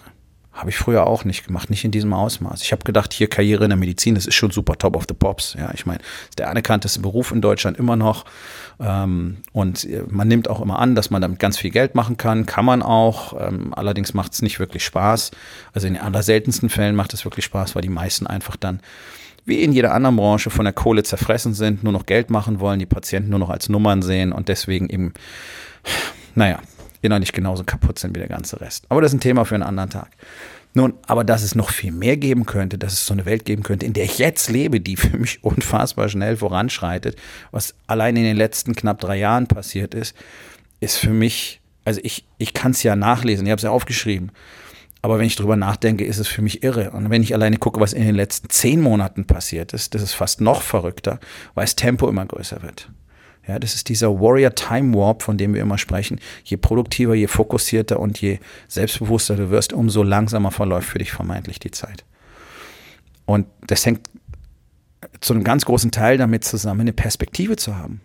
Habe 0.59 0.71
ich 0.71 0.75
früher 0.75 1.07
auch 1.07 1.23
nicht 1.23 1.47
gemacht, 1.47 1.69
nicht 1.69 1.85
in 1.85 1.91
diesem 1.91 2.11
Ausmaß. 2.11 2.61
Ich 2.63 2.73
habe 2.73 2.83
gedacht, 2.83 3.13
hier 3.13 3.29
Karriere 3.29 3.63
in 3.63 3.69
der 3.69 3.77
Medizin, 3.77 4.15
das 4.15 4.25
ist 4.25 4.35
schon 4.35 4.51
super 4.51 4.77
top 4.77 4.97
of 4.97 5.05
the 5.07 5.13
pops. 5.13 5.55
Ja, 5.57 5.71
ich 5.73 5.85
meine, 5.85 5.99
ist 6.27 6.37
der 6.37 6.49
anerkannteste 6.49 6.99
Beruf 6.99 7.31
in 7.31 7.39
Deutschland 7.39 7.77
immer 7.77 7.95
noch. 7.95 8.25
Ähm, 8.77 9.37
und 9.53 9.87
man 10.11 10.27
nimmt 10.27 10.49
auch 10.49 10.59
immer 10.59 10.79
an, 10.79 10.95
dass 10.95 11.11
man 11.11 11.21
damit 11.21 11.39
ganz 11.39 11.57
viel 11.57 11.71
Geld 11.71 11.95
machen 11.95 12.17
kann. 12.17 12.45
Kann 12.45 12.65
man 12.65 12.81
auch. 12.81 13.39
Ähm, 13.39 13.73
allerdings 13.73 14.13
macht 14.13 14.33
es 14.33 14.41
nicht 14.41 14.59
wirklich 14.59 14.83
Spaß. 14.83 15.31
Also 15.71 15.87
in 15.87 15.93
den 15.93 16.03
allerseltensten 16.03 16.67
Fällen 16.67 16.97
macht 16.97 17.13
es 17.13 17.23
wirklich 17.23 17.45
Spaß, 17.45 17.75
weil 17.75 17.81
die 17.81 17.87
meisten 17.87 18.27
einfach 18.27 18.57
dann 18.57 18.81
wie 19.45 19.63
in 19.63 19.71
jeder 19.71 19.93
anderen 19.93 20.17
Branche 20.17 20.49
von 20.49 20.65
der 20.65 20.73
Kohle 20.73 21.03
zerfressen 21.03 21.53
sind, 21.53 21.85
nur 21.85 21.93
noch 21.93 22.05
Geld 22.05 22.29
machen 22.29 22.59
wollen, 22.59 22.79
die 22.79 22.85
Patienten 22.85 23.29
nur 23.29 23.39
noch 23.39 23.49
als 23.49 23.69
Nummern 23.69 24.01
sehen 24.01 24.33
und 24.33 24.49
deswegen 24.49 24.89
eben, 24.89 25.13
naja, 26.35 26.59
innerlich 27.01 27.31
genauso 27.31 27.63
kaputt 27.63 27.99
sind 27.99 28.15
wie 28.15 28.19
der 28.19 28.29
ganze 28.29 28.59
Rest. 28.61 28.85
Aber 28.89 29.01
das 29.01 29.11
ist 29.11 29.17
ein 29.17 29.21
Thema 29.21 29.45
für 29.45 29.55
einen 29.55 29.63
anderen 29.63 29.89
Tag. 29.89 30.09
Nun, 30.73 30.93
aber 31.07 31.23
dass 31.23 31.41
es 31.41 31.55
noch 31.55 31.71
viel 31.71 31.91
mehr 31.91 32.15
geben 32.15 32.45
könnte, 32.45 32.77
dass 32.77 32.93
es 32.93 33.05
so 33.05 33.13
eine 33.13 33.25
Welt 33.25 33.43
geben 33.43 33.63
könnte, 33.63 33.85
in 33.85 33.93
der 33.93 34.05
ich 34.05 34.19
jetzt 34.19 34.49
lebe, 34.49 34.79
die 34.79 34.95
für 34.97 35.17
mich 35.17 35.43
unfassbar 35.43 36.09
schnell 36.09 36.37
voranschreitet, 36.37 37.15
was 37.51 37.73
allein 37.87 38.15
in 38.15 38.23
den 38.23 38.37
letzten 38.37 38.75
knapp 38.75 38.99
drei 38.99 39.17
Jahren 39.17 39.47
passiert 39.47 39.93
ist, 39.93 40.15
ist 40.79 40.97
für 40.97 41.11
mich, 41.11 41.59
also 41.85 41.99
ich, 42.03 42.25
ich 42.37 42.53
kann 42.53 42.71
es 42.71 42.83
ja 42.83 42.95
nachlesen, 42.95 43.45
ich 43.45 43.51
habe 43.51 43.59
es 43.59 43.63
ja 43.63 43.71
aufgeschrieben. 43.71 44.31
Aber 45.01 45.17
wenn 45.17 45.25
ich 45.25 45.37
drüber 45.37 45.55
nachdenke, 45.55 46.03
ist 46.03 46.17
es 46.17 46.27
für 46.27 46.41
mich 46.41 46.61
irre. 46.61 46.91
Und 46.91 47.09
wenn 47.09 47.23
ich 47.23 47.33
alleine 47.33 47.57
gucke, 47.57 47.79
was 47.79 47.93
in 47.93 48.05
den 48.05 48.15
letzten 48.15 48.49
zehn 48.49 48.81
Monaten 48.81 49.25
passiert 49.25 49.73
ist, 49.73 49.95
das 49.95 50.01
ist 50.01 50.13
fast 50.13 50.41
noch 50.41 50.61
verrückter, 50.61 51.19
weil 51.55 51.63
das 51.63 51.77
Tempo 51.77 52.09
immer 52.09 52.25
größer 52.25 52.61
wird. 52.61 52.89
Ja, 53.49 53.57
das 53.57 53.73
ist 53.73 53.89
dieser 53.89 54.19
Warrior 54.19 54.53
Time 54.53 54.95
Warp, 54.95 55.23
von 55.23 55.35
dem 55.39 55.55
wir 55.55 55.63
immer 55.63 55.79
sprechen. 55.79 56.19
Je 56.43 56.55
produktiver, 56.55 57.15
je 57.15 57.25
fokussierter 57.25 57.99
und 57.99 58.21
je 58.21 58.37
selbstbewusster 58.67 59.37
du 59.37 59.49
wirst, 59.49 59.73
umso 59.73 60.03
langsamer 60.03 60.51
verläuft 60.51 60.87
für 60.87 60.99
dich 60.99 61.11
vermeintlich 61.11 61.57
die 61.57 61.71
Zeit. 61.71 62.05
Und 63.25 63.47
das 63.65 63.87
hängt 63.87 64.07
zu 65.19 65.33
einem 65.33 65.43
ganz 65.43 65.65
großen 65.65 65.89
Teil 65.89 66.19
damit 66.19 66.43
zusammen, 66.43 66.81
eine 66.81 66.93
Perspektive 66.93 67.55
zu 67.55 67.75
haben. 67.75 68.01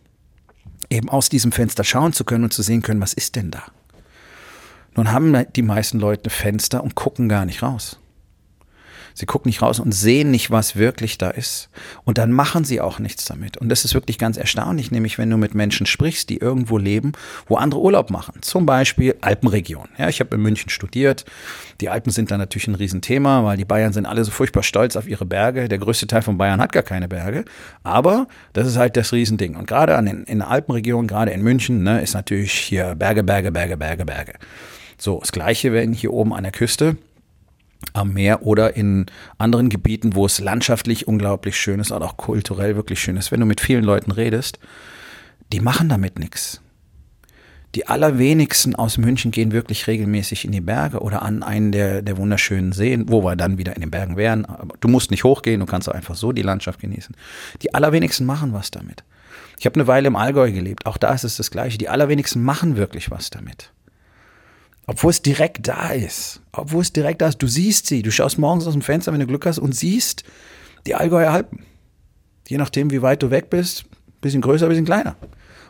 Eben 0.89 1.11
aus 1.11 1.29
diesem 1.29 1.53
Fenster 1.53 1.85
schauen 1.85 2.15
zu 2.15 2.25
können 2.25 2.45
und 2.45 2.55
zu 2.55 2.63
sehen 2.63 2.81
können, 2.81 3.03
was 3.03 3.13
ist 3.13 3.37
denn 3.37 3.51
da? 3.51 3.65
Nun 4.97 5.13
haben 5.13 5.45
die 5.55 5.63
meisten 5.63 5.99
Leute 5.99 6.31
Fenster 6.31 6.83
und 6.83 6.95
gucken 6.95 7.29
gar 7.29 7.45
nicht 7.45 7.63
raus. 7.63 8.01
Sie 9.15 9.27
gucken 9.27 9.49
nicht 9.49 9.63
raus 9.63 9.79
und 9.79 9.93
sehen 9.93 10.33
nicht, 10.33 10.51
was 10.51 10.75
wirklich 10.75 11.19
da 11.19 11.31
ist. 11.31 11.71
Und 12.03 12.19
dann 12.19 12.33
machen 12.33 12.65
sie 12.65 12.81
auch 12.81 12.99
nichts 12.99 13.25
damit. 13.25 13.57
Und 13.57 13.69
das 13.69 13.85
ist 13.85 13.95
wirklich 13.95 14.19
ganz 14.19 14.37
erstaunlich, 14.37 14.91
nämlich 14.91 15.19
wenn 15.19 15.31
du 15.31 15.37
mit 15.37 15.55
Menschen 15.55 15.87
sprichst, 15.87 16.29
die 16.29 16.39
irgendwo 16.39 16.79
leben, 16.79 17.13
wo 17.47 17.55
andere 17.57 17.81
Urlaub 17.81 18.11
machen. 18.11 18.35
Zum 18.43 18.67
Beispiel 18.67 19.15
Alpenregion. 19.21 19.89
Ja, 19.99 20.09
ich 20.09 20.19
habe 20.19 20.35
in 20.35 20.43
München 20.43 20.69
studiert. 20.69 21.25
Die 21.81 21.89
Alpen 21.89 22.11
sind 22.11 22.33
da 22.33 22.39
natürlich 22.39 22.67
ein 22.67 22.75
Riesenthema, 22.75 23.45
weil 23.45 23.57
die 23.57 23.65
Bayern 23.65 23.93
sind 23.93 24.07
alle 24.07 24.25
so 24.25 24.33
furchtbar 24.33 24.65
stolz 24.65 24.97
auf 24.97 25.07
ihre 25.07 25.25
Berge. 25.25 25.69
Der 25.69 25.79
größte 25.79 26.09
Teil 26.09 26.23
von 26.23 26.37
Bayern 26.37 26.61
hat 26.61 26.73
gar 26.73 26.83
keine 26.83 27.07
Berge. 27.07 27.45
Aber 27.85 28.27
das 28.53 28.67
ist 28.67 28.77
halt 28.77 28.97
das 28.97 29.13
Riesending. 29.13 29.55
Und 29.55 29.69
gerade 29.69 29.97
an 29.97 30.07
den, 30.07 30.25
in 30.25 30.39
der 30.39 30.51
Alpenregion, 30.51 31.07
gerade 31.07 31.31
in 31.31 31.43
München, 31.43 31.85
ne, 31.85 32.03
ist 32.03 32.15
natürlich 32.15 32.53
hier 32.53 32.97
Berge, 32.97 33.23
Berge, 33.23 33.53
Berge, 33.53 33.77
Berge, 33.77 34.05
Berge. 34.05 34.33
So, 34.99 35.21
das 35.21 35.31
Gleiche, 35.31 35.73
wenn 35.73 35.93
hier 35.93 36.13
oben 36.13 36.35
an 36.35 36.43
der 36.43 36.53
Küste 36.53 36.97
am 37.93 38.13
Meer 38.13 38.43
oder 38.43 38.77
in 38.77 39.07
anderen 39.39 39.69
Gebieten, 39.69 40.15
wo 40.15 40.27
es 40.27 40.41
landschaftlich 40.41 41.07
unglaublich 41.07 41.57
schön 41.57 41.81
ist 41.81 41.93
oder 41.93 42.07
auch 42.07 42.17
kulturell 42.17 42.77
wirklich 42.77 43.01
schön 43.01 43.17
ist. 43.17 43.33
Wenn 43.33 43.41
du 43.41 43.47
mit 43.47 43.61
vielen 43.61 43.85
Leuten 43.85 44.11
redest, 44.11 44.59
die 45.53 45.61
machen 45.61 45.89
damit 45.89 46.19
nichts. 46.19 46.61
Die 47.75 47.89
allerwenigsten 47.89 48.77
aus 48.77 48.99
München 48.99 49.33
gehen 49.33 49.51
wirklich 49.51 49.89
regelmäßig 49.89 50.45
in 50.45 50.53
die 50.53 50.61
Berge 50.61 51.01
oder 51.01 51.23
an 51.23 51.43
einen 51.43 51.73
der, 51.73 52.03
der 52.03 52.17
wunderschönen 52.17 52.71
Seen, 52.71 53.09
wo 53.09 53.25
wir 53.25 53.35
dann 53.35 53.59
wieder 53.59 53.75
in 53.75 53.81
den 53.81 53.91
Bergen 53.91 54.17
wären. 54.17 54.45
Aber 54.45 54.77
du 54.79 54.87
musst 54.87 55.11
nicht 55.11 55.25
hochgehen, 55.25 55.59
du 55.59 55.67
kannst 55.67 55.91
einfach 55.91 56.15
so 56.15 56.31
die 56.31 56.43
Landschaft 56.43 56.81
genießen. 56.81 57.17
Die 57.63 57.75
allerwenigsten 57.75 58.27
machen 58.27 58.53
was 58.53 58.71
damit. 58.71 59.03
Ich 59.59 59.67
habe 59.67 59.75
eine 59.75 59.89
Weile 59.89 60.07
im 60.07 60.15
Allgäu 60.15 60.53
gelebt, 60.53 60.87
auch 60.87 60.97
da 60.97 61.13
ist 61.13 61.25
es 61.25 61.37
das 61.37 61.51
Gleiche. 61.51 61.79
Die 61.79 61.89
allerwenigsten 61.89 62.43
machen 62.43 62.77
wirklich 62.77 63.11
was 63.11 63.31
damit. 63.31 63.73
Obwohl 64.87 65.11
es 65.11 65.23
direkt 65.23 65.67
da 65.67 65.91
ist. 65.91 66.41
Obwohl 66.53 66.83
es 66.83 66.93
direkt 66.93 67.23
da 67.23 67.29
ist. 67.29 67.39
Du 67.39 67.47
siehst 67.47 67.87
sie. 67.87 68.03
Du 68.03 68.11
schaust 68.11 68.39
morgens 68.39 68.67
aus 68.67 68.75
dem 68.75 68.83
Fenster, 68.83 69.13
wenn 69.13 69.21
du 69.21 69.27
Glück 69.27 69.47
hast, 69.47 69.59
und 69.59 69.75
siehst 69.75 70.25
die 70.87 70.95
Allgäuer 70.95 71.31
Alpen. 71.31 71.65
Je 72.47 72.59
nachdem, 72.59 72.91
wie 72.91 73.01
weit 73.01 73.23
du 73.23 73.31
weg 73.31 73.49
bist, 73.49 73.87
bisschen 74.21 74.43
größer, 74.43 74.69
bisschen 74.69 74.85
kleiner. 74.85 75.17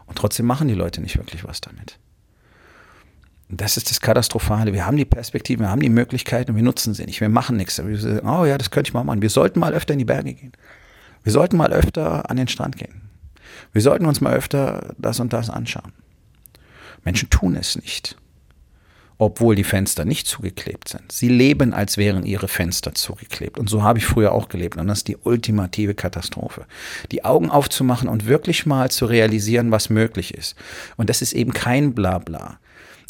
Und 0.07 0.19
trotzdem 0.19 0.47
machen 0.47 0.67
die 0.67 0.75
Leute 0.75 1.01
nicht 1.01 1.17
wirklich 1.17 1.45
was 1.45 1.61
damit. 1.61 1.99
Und 3.49 3.61
das 3.61 3.77
ist 3.77 3.91
das 3.91 4.01
Katastrophale. 4.01 4.73
Wir 4.73 4.85
haben 4.85 4.97
die 4.97 5.05
Perspektive, 5.05 5.61
wir 5.61 5.71
haben 5.71 5.81
die 5.81 5.89
Möglichkeiten 5.89 6.51
und 6.51 6.57
wir 6.57 6.65
nutzen 6.65 6.95
sie 6.95 7.05
nicht. 7.05 7.21
Wir 7.21 7.29
machen 7.29 7.57
nichts. 7.57 7.79
Wir 7.85 7.97
sagen, 7.97 8.29
oh 8.29 8.45
ja, 8.45 8.59
das 8.59 8.73
könnte 8.73 8.89
ich 8.89 8.95
mal 8.95 9.05
machen. 9.05 9.23
Wir 9.23 9.31
sollten 9.31 9.61
mal 9.61 9.75
öfter 9.75 9.93
in 9.93 10.01
die 10.01 10.05
Berge 10.05 10.35
gehen. 10.35 10.53
Wir 11.23 11.33
sollten 11.33 11.57
mal 11.57 11.73
öfter 11.73 12.29
an 12.29 12.37
den 12.37 12.49
Strand 12.49 12.77
gehen. 12.77 13.03
Wir 13.73 13.83
sollten 13.83 14.07
uns 14.07 14.21
mal 14.21 14.35
öfter 14.35 14.95
das 14.99 15.21
und 15.21 15.33
das 15.33 15.51
anschauen. 15.51 15.93
Menschen 17.05 17.31
tun 17.31 17.55
es 17.55 17.77
nicht 17.77 18.17
obwohl 19.19 19.55
die 19.55 19.65
Fenster 19.65 20.05
nicht 20.05 20.27
zugeklebt 20.27 20.89
sind. 20.89 21.13
Sie 21.13 21.29
leben, 21.29 21.73
als 21.73 21.97
wären 21.97 22.25
ihre 22.25 22.49
Fenster 22.49 22.95
zugeklebt. 22.95 23.59
Und 23.59 23.69
so 23.69 23.83
habe 23.83 23.99
ich 23.99 24.07
früher 24.07 24.33
auch 24.33 24.49
gelebt. 24.49 24.77
Und 24.77 24.89
das 24.89 24.99
ist 24.99 25.09
die 25.09 25.17
ultimative 25.17 25.95
Katastrophe. 25.95 26.67
Die 27.13 27.25
Augen 27.25 27.51
aufzumachen 27.51 28.09
und 28.09 28.27
wirklich 28.27 28.67
mal 28.67 28.91
zu 28.91 29.07
realisieren, 29.07 29.71
was 29.71 29.89
möglich 29.91 30.35
ist. 30.35 30.57
Und 30.97 31.11
das 31.11 31.23
ist 31.23 31.33
eben 31.33 31.53
kein 31.53 31.95
Blabla. 31.95 32.59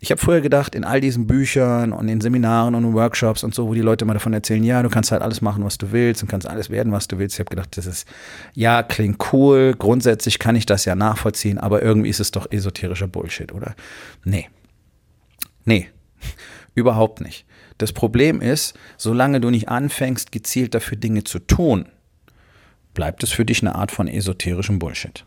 Ich 0.01 0.11
habe 0.11 0.21
früher 0.21 0.43
gedacht, 0.43 0.75
in 0.75 0.85
all 0.85 1.01
diesen 1.01 1.27
Büchern 1.27 1.93
und 1.93 2.09
in 2.09 2.21
Seminaren 2.21 2.75
und 2.75 2.85
in 2.85 2.93
Workshops 2.93 3.43
und 3.43 3.55
so, 3.55 3.69
wo 3.69 3.75
die 3.75 3.81
Leute 3.81 4.05
mal 4.05 4.13
davon 4.13 4.35
erzählen, 4.35 4.63
ja, 4.63 4.83
du 4.83 4.91
kannst 4.91 5.11
halt 5.13 5.23
alles 5.23 5.41
machen, 5.41 5.65
was 5.65 5.79
du 5.79 5.93
willst 5.93 6.23
und 6.23 6.29
kannst 6.29 6.47
alles 6.47 6.69
werden, 6.69 6.93
was 6.93 7.09
du 7.09 7.19
willst. 7.19 7.37
Ich 7.37 7.41
habe 7.41 7.49
gedacht, 7.49 7.75
das 7.79 7.87
ist, 7.87 8.07
ja, 8.53 8.83
klingt 8.83 9.33
cool, 9.33 9.75
grundsätzlich 9.79 10.39
kann 10.39 10.57
ich 10.57 10.67
das 10.67 10.85
ja 10.85 10.95
nachvollziehen, 10.95 11.57
aber 11.59 11.81
irgendwie 11.81 12.11
ist 12.11 12.21
es 12.21 12.33
doch 12.33 12.51
esoterischer 12.51 13.07
Bullshit, 13.07 13.51
oder? 13.53 13.75
Nee. 14.25 14.51
Nee, 15.65 15.89
überhaupt 16.75 17.21
nicht. 17.21 17.45
Das 17.79 17.93
Problem 17.93 18.41
ist, 18.41 18.75
solange 18.97 19.41
du 19.41 19.51
nicht 19.51 19.69
anfängst, 19.69 20.33
gezielt 20.33 20.75
dafür 20.75 20.97
Dinge 20.97 21.25
zu 21.25 21.39
tun, 21.39 21.87
bleibt 22.95 23.23
es 23.23 23.33
für 23.33 23.45
dich 23.45 23.63
eine 23.63 23.75
Art 23.75 23.91
von 23.91 24.09
esoterischem 24.09 24.79
Bullshit. 24.79 25.25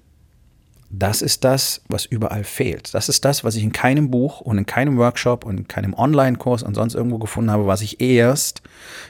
Das 0.90 1.22
ist 1.22 1.44
das, 1.44 1.82
was 1.90 2.06
überall 2.06 2.46
fehlt. 2.46 2.94
Das 2.94 3.10
ist 3.10 3.26
das, 3.26 3.44
was 3.44 3.56
ich 3.56 3.64
in 3.64 3.74
keinem 3.74 4.10
Buch 4.10 4.40
und 4.40 4.58
in 4.58 4.66
keinem 4.66 4.98
Workshop 4.98 5.46
und 5.46 5.58
in 5.58 5.68
keinem 5.68 5.94
Online-Kurs 5.94 6.64
und 6.64 6.76
sonst 6.76 6.96
irgendwo 6.96 7.18
gefunden 7.18 7.52
habe, 7.52 7.68
was 7.68 7.82
ich 7.82 8.00
erst 8.00 8.62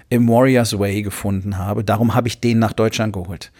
im 0.09 0.27
Warriors 0.27 0.79
Way 0.79 1.03
gefunden 1.03 1.59
habe. 1.59 1.83
Darum 1.83 2.15
habe 2.15 2.27
ich 2.27 2.39
den 2.39 2.57
nach 2.57 2.73
Deutschland 2.73 3.13
geholt. 3.13 3.51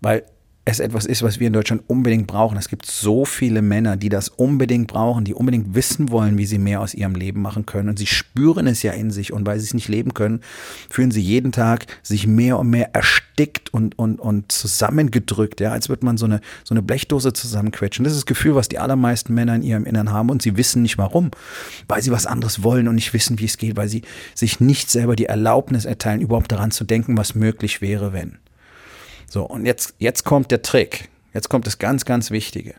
Weil 0.00 0.24
es 0.66 0.80
etwas 0.80 1.04
ist, 1.04 1.22
was 1.22 1.40
wir 1.40 1.46
in 1.46 1.52
Deutschland 1.52 1.82
unbedingt 1.88 2.26
brauchen. 2.26 2.56
Es 2.56 2.68
gibt 2.68 2.86
so 2.86 3.26
viele 3.26 3.60
Männer, 3.60 3.98
die 3.98 4.08
das 4.08 4.30
unbedingt 4.30 4.88
brauchen, 4.88 5.24
die 5.24 5.34
unbedingt 5.34 5.74
wissen 5.74 6.10
wollen, 6.10 6.38
wie 6.38 6.46
sie 6.46 6.58
mehr 6.58 6.80
aus 6.80 6.94
ihrem 6.94 7.14
Leben 7.14 7.42
machen 7.42 7.66
können. 7.66 7.90
Und 7.90 7.98
sie 7.98 8.06
spüren 8.06 8.66
es 8.66 8.82
ja 8.82 8.92
in 8.92 9.10
sich. 9.10 9.32
Und 9.32 9.46
weil 9.46 9.58
sie 9.58 9.66
es 9.66 9.74
nicht 9.74 9.88
leben 9.88 10.14
können, 10.14 10.40
fühlen 10.88 11.10
sie 11.10 11.20
jeden 11.20 11.52
Tag 11.52 11.86
sich 12.02 12.26
mehr 12.26 12.58
und 12.58 12.70
mehr 12.70 12.94
erstickt 12.94 13.74
und, 13.74 13.98
und, 13.98 14.18
und 14.18 14.50
zusammengedrückt, 14.50 15.60
ja, 15.60 15.72
als 15.72 15.90
würde 15.90 16.06
man 16.06 16.16
so 16.16 16.24
eine, 16.24 16.40
so 16.64 16.74
eine 16.74 16.82
Blechdose 16.82 17.34
zusammenquetschen. 17.34 18.04
Das 18.04 18.14
ist 18.14 18.20
das 18.20 18.26
Gefühl, 18.26 18.54
was 18.54 18.68
die 18.68 18.78
allermeisten 18.78 19.34
Männer 19.34 19.56
in 19.56 19.62
ihrem 19.62 19.84
Innern 19.84 20.12
haben. 20.12 20.30
Und 20.30 20.40
sie 20.40 20.56
wissen 20.56 20.80
nicht 20.80 20.96
warum. 20.96 21.30
Weil 21.88 22.00
sie 22.00 22.10
was 22.10 22.24
anderes 22.24 22.62
wollen 22.62 22.88
und 22.88 22.94
nicht 22.94 23.12
wissen, 23.12 23.38
wie 23.38 23.44
es 23.44 23.58
geht, 23.58 23.76
weil 23.76 23.88
sie 23.88 24.00
sich 24.34 24.60
nicht 24.60 24.90
selber 24.90 25.14
die 25.14 25.26
Erlaubnis 25.26 25.84
erteilen, 25.84 26.22
überhaupt 26.22 26.50
daran 26.52 26.70
zu 26.70 26.84
denken, 26.84 27.18
was 27.18 27.34
möglich 27.34 27.82
wäre, 27.82 28.14
wenn. 28.14 28.38
So, 29.34 29.42
und 29.42 29.66
jetzt, 29.66 29.96
jetzt 29.98 30.22
kommt 30.22 30.52
der 30.52 30.62
Trick. 30.62 31.08
Jetzt 31.32 31.48
kommt 31.48 31.66
das 31.66 31.80
ganz, 31.80 32.04
ganz 32.04 32.30
Wichtige. 32.30 32.74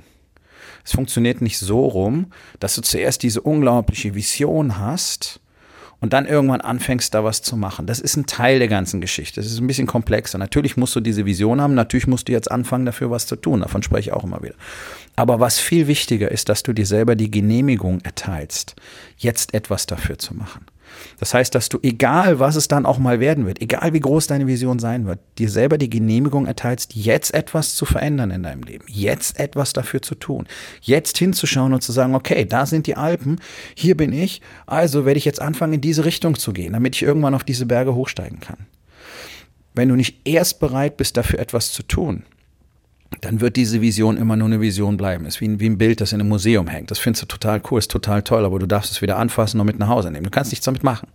Es 0.86 0.94
funktioniert 0.94 1.42
nicht 1.42 1.60
so 1.60 1.86
rum, 1.86 2.28
dass 2.62 2.76
du 2.76 2.82
zuerst 2.82 3.24
diese 3.24 3.42
unglaubliche 3.42 4.16
Vision 4.16 4.80
hast 4.80 5.42
und 6.00 6.14
dann 6.14 6.26
irgendwann 6.26 6.62
anfängst, 6.62 7.14
da 7.14 7.26
was 7.26 7.42
zu 7.42 7.58
machen. 7.58 7.88
Das 7.88 8.00
ist 8.00 8.16
ein 8.16 8.26
Teil 8.26 8.60
der 8.60 8.70
ganzen 8.70 9.02
Geschichte. 9.02 9.42
Das 9.42 9.52
ist 9.52 9.60
ein 9.60 9.68
bisschen 9.68 9.86
komplexer. 9.86 10.38
Natürlich 10.38 10.78
musst 10.78 10.96
du 10.96 11.02
diese 11.02 11.26
Vision 11.26 11.60
haben, 11.60 11.74
natürlich 11.74 12.08
musst 12.08 12.30
du 12.30 12.32
jetzt 12.32 12.50
anfangen, 12.50 12.86
dafür 12.86 13.12
was 13.12 13.28
zu 13.28 13.36
tun. 13.36 13.60
Davon 13.60 13.84
spreche 13.84 14.12
ich 14.12 14.14
auch 14.14 14.24
immer 14.24 14.42
wieder. 14.42 14.56
Aber 15.18 15.42
was 15.42 15.60
viel 15.60 15.88
wichtiger 15.88 16.32
ist, 16.32 16.48
dass 16.48 16.64
du 16.64 16.72
dir 16.72 16.86
selber 16.86 17.18
die 17.18 17.32
Genehmigung 17.32 18.00
erteilst, 18.00 18.78
jetzt 19.18 19.54
etwas 19.54 19.88
dafür 19.88 20.18
zu 20.18 20.34
machen. 20.34 20.65
Das 21.20 21.34
heißt, 21.34 21.56
dass 21.56 21.70
du, 21.70 21.80
egal 21.82 22.40
was 22.40 22.56
es 22.56 22.68
dann 22.68 22.86
auch 22.86 22.98
mal 22.98 23.20
werden 23.20 23.46
wird, 23.46 23.62
egal 23.62 23.94
wie 23.94 24.00
groß 24.00 24.28
deine 24.28 24.48
Vision 24.48 24.80
sein 24.80 25.06
wird, 25.06 25.20
dir 25.38 25.50
selber 25.50 25.78
die 25.78 25.90
Genehmigung 25.90 26.46
erteilst, 26.46 26.96
jetzt 26.96 27.34
etwas 27.34 27.76
zu 27.76 27.86
verändern 27.86 28.32
in 28.32 28.44
deinem 28.44 28.64
Leben, 28.64 28.86
jetzt 28.88 29.40
etwas 29.40 29.74
dafür 29.74 30.02
zu 30.02 30.16
tun, 30.16 30.48
jetzt 30.82 31.18
hinzuschauen 31.18 31.74
und 31.74 31.82
zu 31.82 31.92
sagen, 31.92 32.16
okay, 32.16 32.46
da 32.46 32.66
sind 32.66 32.88
die 32.88 32.96
Alpen, 32.96 33.40
hier 33.76 33.96
bin 33.98 34.14
ich, 34.14 34.42
also 34.66 35.06
werde 35.06 35.18
ich 35.18 35.26
jetzt 35.26 35.42
anfangen, 35.42 35.74
in 35.74 35.82
diese 35.82 36.06
Richtung 36.06 36.36
zu 36.36 36.54
gehen, 36.54 36.74
damit 36.74 36.96
ich 36.96 37.04
irgendwann 37.04 37.36
auf 37.36 37.44
diese 37.44 37.66
Berge 37.66 37.96
hochsteigen 37.96 38.40
kann. 38.40 38.68
Wenn 39.74 39.90
du 39.90 39.96
nicht 39.96 40.22
erst 40.26 40.60
bereit 40.60 40.98
bist, 40.98 41.18
dafür 41.18 41.40
etwas 41.40 41.72
zu 41.72 41.84
tun, 41.84 42.24
dann 43.22 43.42
wird 43.42 43.56
diese 43.56 43.82
Vision 43.82 44.18
immer 44.18 44.36
nur 44.36 44.48
eine 44.48 44.62
Vision 44.62 44.98
bleiben. 44.98 45.26
Ist 45.26 45.42
wie 45.42 45.48
ein, 45.48 45.60
wie 45.60 45.70
ein 45.70 45.78
Bild, 45.78 46.02
das 46.02 46.12
in 46.12 46.20
einem 46.20 46.30
Museum 46.30 46.68
hängt. 46.68 46.92
Das 46.92 47.00
findest 47.00 47.24
du 47.24 47.28
total 47.28 47.62
cool, 47.70 47.80
ist 47.80 47.92
total 47.92 48.24
toll, 48.24 48.46
aber 48.46 48.60
du 48.60 48.66
darfst 48.66 48.92
es 48.92 49.02
wieder 49.02 49.18
anfassen 49.18 49.60
und 49.60 49.68
mit 49.68 49.80
nach 49.80 49.88
Hause 49.88 50.12
nehmen. 50.12 50.26
Du 50.26 50.32
kannst 50.32 50.52
nichts 50.52 50.66
damit 50.66 50.84
machen. 50.84 51.08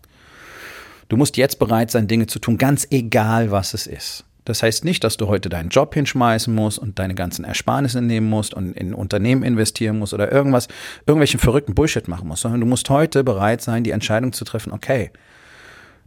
Du 1.09 1.17
musst 1.17 1.37
jetzt 1.37 1.59
bereit 1.59 1.91
sein, 1.91 2.07
Dinge 2.07 2.27
zu 2.27 2.39
tun, 2.39 2.57
ganz 2.57 2.87
egal, 2.91 3.51
was 3.51 3.75
es 3.75 3.87
ist. 3.87 4.25
Das 4.45 4.63
heißt 4.63 4.85
nicht, 4.85 5.05
dass 5.05 5.17
du 5.17 5.29
heute 5.29 5.49
deinen 5.49 5.69
Job 5.69 5.93
hinschmeißen 5.95 6.55
musst 6.55 6.79
und 6.79 6.99
deine 6.99 7.15
ganzen 7.15 7.45
Ersparnisse 7.45 8.01
nehmen 8.01 8.29
musst 8.29 8.55
und 8.55 8.73
in 8.73 8.95
Unternehmen 8.95 9.43
investieren 9.43 9.99
musst 9.99 10.15
oder 10.15 10.33
irgendwas, 10.33 10.69
irgendwelchen 11.07 11.41
verrückten 11.41 11.75
Bullshit 11.75 12.09
machen 12.09 12.29
musst, 12.29 12.43
sondern 12.43 12.61
du 12.61 12.67
musst 12.67 12.89
heute 12.89 13.23
bereit 13.23 13.61
sein, 13.61 13.85
die 13.85 13.91
Entscheidung 13.91 14.33
zu 14.33 14.45
treffen, 14.45 14.73
okay, 14.73 15.11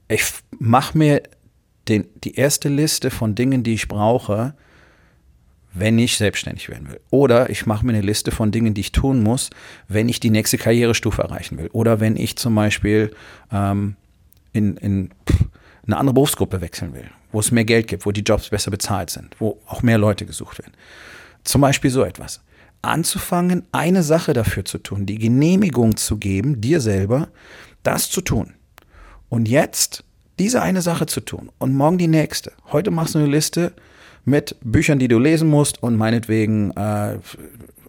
ich 0.08 0.24
mache 0.58 0.98
mir 0.98 1.24
den, 1.88 2.06
die 2.24 2.36
erste 2.36 2.70
Liste 2.70 3.12
von 3.12 3.36
Dingen, 3.36 3.64
die 3.64 3.74
ich 3.74 3.88
brauche, 3.88 4.56
wenn 5.74 5.98
ich 5.98 6.18
selbstständig 6.18 6.70
werden 6.70 6.90
will. 6.90 7.00
Oder 7.10 7.50
ich 7.50 7.66
mache 7.66 7.86
mir 7.86 7.94
eine 7.94 8.02
Liste 8.02 8.32
von 8.32 8.52
Dingen, 8.52 8.74
die 8.74 8.82
ich 8.82 8.92
tun 8.92 9.24
muss, 9.24 9.50
wenn 9.88 10.08
ich 10.08 10.20
die 10.20 10.30
nächste 10.30 10.58
Karrierestufe 10.58 11.22
erreichen 11.22 11.58
will. 11.58 11.70
Oder 11.74 12.00
wenn 12.00 12.16
ich 12.16 12.36
zum 12.38 12.54
Beispiel 12.56 13.12
ähm, 13.52 13.96
in, 14.52 14.78
in 14.78 15.10
eine 15.86 15.98
andere 15.98 16.14
Berufsgruppe 16.14 16.62
wechseln 16.62 16.94
will, 16.94 17.10
wo 17.32 17.40
es 17.40 17.52
mehr 17.52 17.66
Geld 17.66 17.88
gibt, 17.88 18.06
wo 18.06 18.12
die 18.12 18.22
Jobs 18.22 18.50
besser 18.50 18.72
bezahlt 18.72 19.10
sind, 19.10 19.36
wo 19.40 19.60
auch 19.66 19.82
mehr 19.82 19.98
Leute 19.98 20.26
gesucht 20.26 20.60
werden. 20.60 20.74
Zum 21.44 21.62
Beispiel 21.62 21.90
so 21.90 22.04
etwas. 22.04 22.42
Anzufangen, 22.82 23.64
eine 23.72 24.04
Sache 24.04 24.34
dafür 24.34 24.66
zu 24.66 24.78
tun, 24.78 25.06
die 25.06 25.18
Genehmigung 25.18 25.98
zu 25.98 26.18
geben, 26.18 26.62
dir 26.62 26.82
selber, 26.82 27.30
das 27.82 28.10
zu 28.10 28.22
tun. 28.22 28.54
Und 29.30 29.48
jetzt 29.48 30.04
diese 30.40 30.62
eine 30.62 30.82
Sache 30.82 31.06
zu 31.06 31.22
tun 31.22 31.50
und 31.58 31.74
morgen 31.74 31.98
die 31.98 32.08
nächste. 32.08 32.52
Heute 32.72 32.92
machst 32.92 33.16
du 33.16 33.20
eine 33.20 33.28
Liste, 33.28 33.74
mit 34.26 34.56
Büchern, 34.62 35.00
die 35.00 35.08
du 35.08 35.20
lesen 35.20 35.50
musst 35.50 35.82
und 35.82 35.98
meinetwegen 35.98 36.72
äh, 36.72 37.18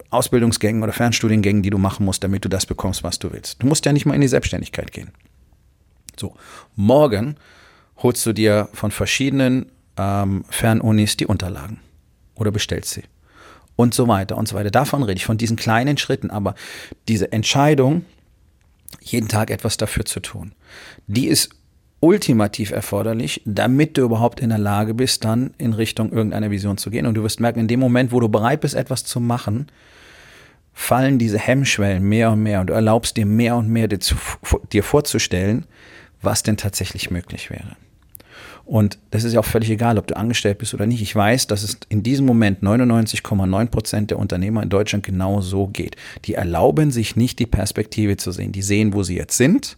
Ausbildungsgängen 0.09 0.83
oder 0.83 0.93
Fernstudiengängen, 0.93 1.61
die 1.61 1.69
du 1.69 1.77
machen 1.77 2.05
musst, 2.05 2.23
damit 2.23 2.45
du 2.45 2.49
das 2.49 2.65
bekommst, 2.65 3.03
was 3.03 3.19
du 3.19 3.31
willst. 3.31 3.61
Du 3.61 3.67
musst 3.67 3.85
ja 3.85 3.93
nicht 3.93 4.05
mal 4.05 4.15
in 4.15 4.21
die 4.21 4.27
Selbstständigkeit 4.27 4.91
gehen. 4.91 5.11
So, 6.17 6.35
morgen 6.75 7.35
holst 7.97 8.25
du 8.25 8.33
dir 8.33 8.69
von 8.73 8.91
verschiedenen 8.91 9.71
ähm, 9.97 10.45
Fernunis 10.49 11.17
die 11.17 11.25
Unterlagen 11.25 11.79
oder 12.35 12.51
bestellst 12.51 12.91
sie 12.91 13.03
und 13.75 13.93
so 13.93 14.07
weiter 14.07 14.37
und 14.37 14.47
so 14.47 14.55
weiter. 14.55 14.71
Davon 14.71 15.03
rede 15.03 15.17
ich, 15.17 15.25
von 15.25 15.37
diesen 15.37 15.57
kleinen 15.57 15.97
Schritten, 15.97 16.29
aber 16.29 16.55
diese 17.07 17.31
Entscheidung, 17.31 18.05
jeden 19.01 19.27
Tag 19.27 19.51
etwas 19.51 19.77
dafür 19.77 20.05
zu 20.05 20.19
tun, 20.19 20.53
die 21.07 21.27
ist 21.27 21.49
ultimativ 21.99 22.71
erforderlich, 22.71 23.41
damit 23.45 23.97
du 23.97 24.01
überhaupt 24.01 24.39
in 24.39 24.49
der 24.49 24.57
Lage 24.57 24.93
bist, 24.93 25.25
dann 25.25 25.53
in 25.57 25.73
Richtung 25.73 26.11
irgendeiner 26.11 26.51
Vision 26.51 26.77
zu 26.77 26.89
gehen. 26.89 27.05
Und 27.05 27.15
du 27.15 27.23
wirst 27.23 27.39
merken, 27.39 27.59
in 27.59 27.67
dem 27.67 27.79
Moment, 27.79 28.11
wo 28.11 28.19
du 28.19 28.29
bereit 28.29 28.61
bist, 28.61 28.75
etwas 28.75 29.05
zu 29.05 29.19
machen, 29.19 29.67
fallen 30.73 31.17
diese 31.17 31.39
Hemmschwellen 31.39 32.03
mehr 32.03 32.31
und 32.31 32.43
mehr 32.43 32.61
und 32.61 32.67
du 32.67 32.73
erlaubst 32.73 33.15
dir 33.17 33.25
mehr 33.25 33.55
und 33.55 33.69
mehr 33.69 33.87
dir, 33.87 33.99
zu, 33.99 34.15
dir 34.71 34.83
vorzustellen, 34.83 35.65
was 36.21 36.43
denn 36.43 36.57
tatsächlich 36.57 37.09
möglich 37.09 37.49
wäre. 37.49 37.77
Und 38.65 38.97
das 39.11 39.23
ist 39.23 39.33
ja 39.33 39.39
auch 39.39 39.45
völlig 39.45 39.69
egal, 39.69 39.97
ob 39.97 40.07
du 40.07 40.17
angestellt 40.17 40.57
bist 40.57 40.73
oder 40.73 40.87
nicht. 40.87 41.01
Ich 41.01 41.15
weiß, 41.15 41.47
dass 41.47 41.63
es 41.63 41.77
in 41.87 42.01
diesem 42.03 42.25
Moment 42.25 42.61
99,9 42.63 43.67
Prozent 43.67 44.11
der 44.11 44.19
Unternehmer 44.19 44.63
in 44.63 44.69
Deutschland 44.69 45.05
genau 45.05 45.41
so 45.41 45.67
geht. 45.67 45.95
Die 46.25 46.33
erlauben 46.33 46.91
sich 46.91 47.15
nicht, 47.15 47.37
die 47.39 47.45
Perspektive 47.45 48.17
zu 48.17 48.31
sehen. 48.31 48.51
Die 48.51 48.63
sehen, 48.63 48.93
wo 48.93 49.03
sie 49.03 49.15
jetzt 49.15 49.37
sind 49.37 49.77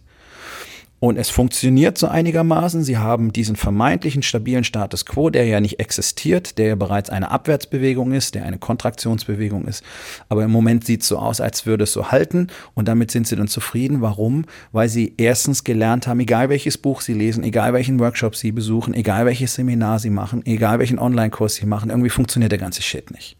und 1.00 1.16
es 1.16 1.30
funktioniert 1.30 1.96
so 1.96 2.08
einigermaßen. 2.08 2.82
Sie 2.82 2.98
haben 2.98 3.32
diesen 3.32 3.54
vermeintlichen 3.54 4.22
stabilen 4.22 4.64
Status 4.64 5.06
quo, 5.06 5.30
der 5.30 5.46
ja 5.46 5.60
nicht 5.60 5.78
existiert, 5.78 6.58
der 6.58 6.66
ja 6.68 6.74
bereits 6.74 7.08
eine 7.08 7.30
Abwärtsbewegung 7.30 8.12
ist, 8.12 8.34
der 8.34 8.44
eine 8.44 8.58
Kontraktionsbewegung 8.58 9.66
ist. 9.66 9.84
Aber 10.28 10.42
im 10.42 10.50
Moment 10.50 10.84
sieht 10.84 11.02
es 11.02 11.08
so 11.08 11.18
aus, 11.18 11.40
als 11.40 11.66
würde 11.66 11.84
es 11.84 11.92
so 11.92 12.10
halten. 12.10 12.48
Und 12.74 12.88
damit 12.88 13.12
sind 13.12 13.28
sie 13.28 13.36
dann 13.36 13.46
zufrieden. 13.46 14.00
Warum? 14.00 14.44
Weil 14.72 14.88
sie 14.88 15.14
erstens 15.18 15.62
gelernt 15.62 16.08
haben, 16.08 16.18
egal 16.18 16.48
welches 16.48 16.76
Buch 16.78 17.00
sie 17.00 17.14
lesen, 17.14 17.44
egal 17.44 17.72
welchen 17.72 18.00
Workshop 18.00 18.34
sie 18.34 18.50
besuchen, 18.50 18.92
egal 18.92 19.24
welches 19.24 19.54
Seminar 19.54 20.00
sie 20.00 20.10
machen, 20.10 20.44
egal 20.46 20.80
welchen 20.80 20.98
Online-Kurs 20.98 21.54
sie 21.54 21.66
machen, 21.66 21.90
irgendwie 21.90 22.10
funktioniert 22.10 22.50
der 22.50 22.58
ganze 22.58 22.82
Shit 22.82 23.12
nicht. 23.12 23.36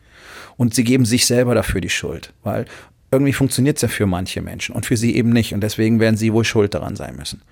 Und 0.57 0.75
sie 0.75 0.85
geben 0.85 1.05
sich 1.05 1.27
selber 1.27 1.57
dafür 1.57 1.81
die 1.81 1.91
Schuld. 1.91 2.33
Weil 2.45 2.67
irgendwie 3.11 3.33
funktioniert 3.33 3.77
es 3.77 3.83
ja 3.83 3.89
für 3.89 4.07
manche 4.07 4.43
Menschen 4.43 4.75
und 4.75 4.87
für 4.87 4.97
sie 4.97 5.17
eben 5.17 5.31
nicht. 5.31 5.55
Und 5.55 5.63
deswegen 5.63 6.01
werden 6.01 6.17
sie 6.17 6.33
wohl 6.33 6.45
schuld 6.45 6.75
daran 6.75 6.97
sein 6.97 7.17
müssen. 7.17 7.43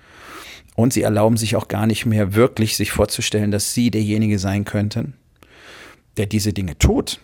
Und 0.75 0.93
sie 0.93 1.01
erlauben 1.01 1.37
sich 1.37 1.55
auch 1.55 1.67
gar 1.67 1.87
nicht 1.87 2.05
mehr 2.05 2.35
wirklich, 2.35 2.77
sich 2.77 2.91
vorzustellen, 2.91 3.49
dass 3.49 3.73
sie 3.73 3.89
derjenige 3.89 4.37
sein 4.37 4.63
könnten, 4.63 5.13
der 6.17 6.27
diese 6.27 6.53
Dinge 6.53 6.77
tut, 6.77 7.19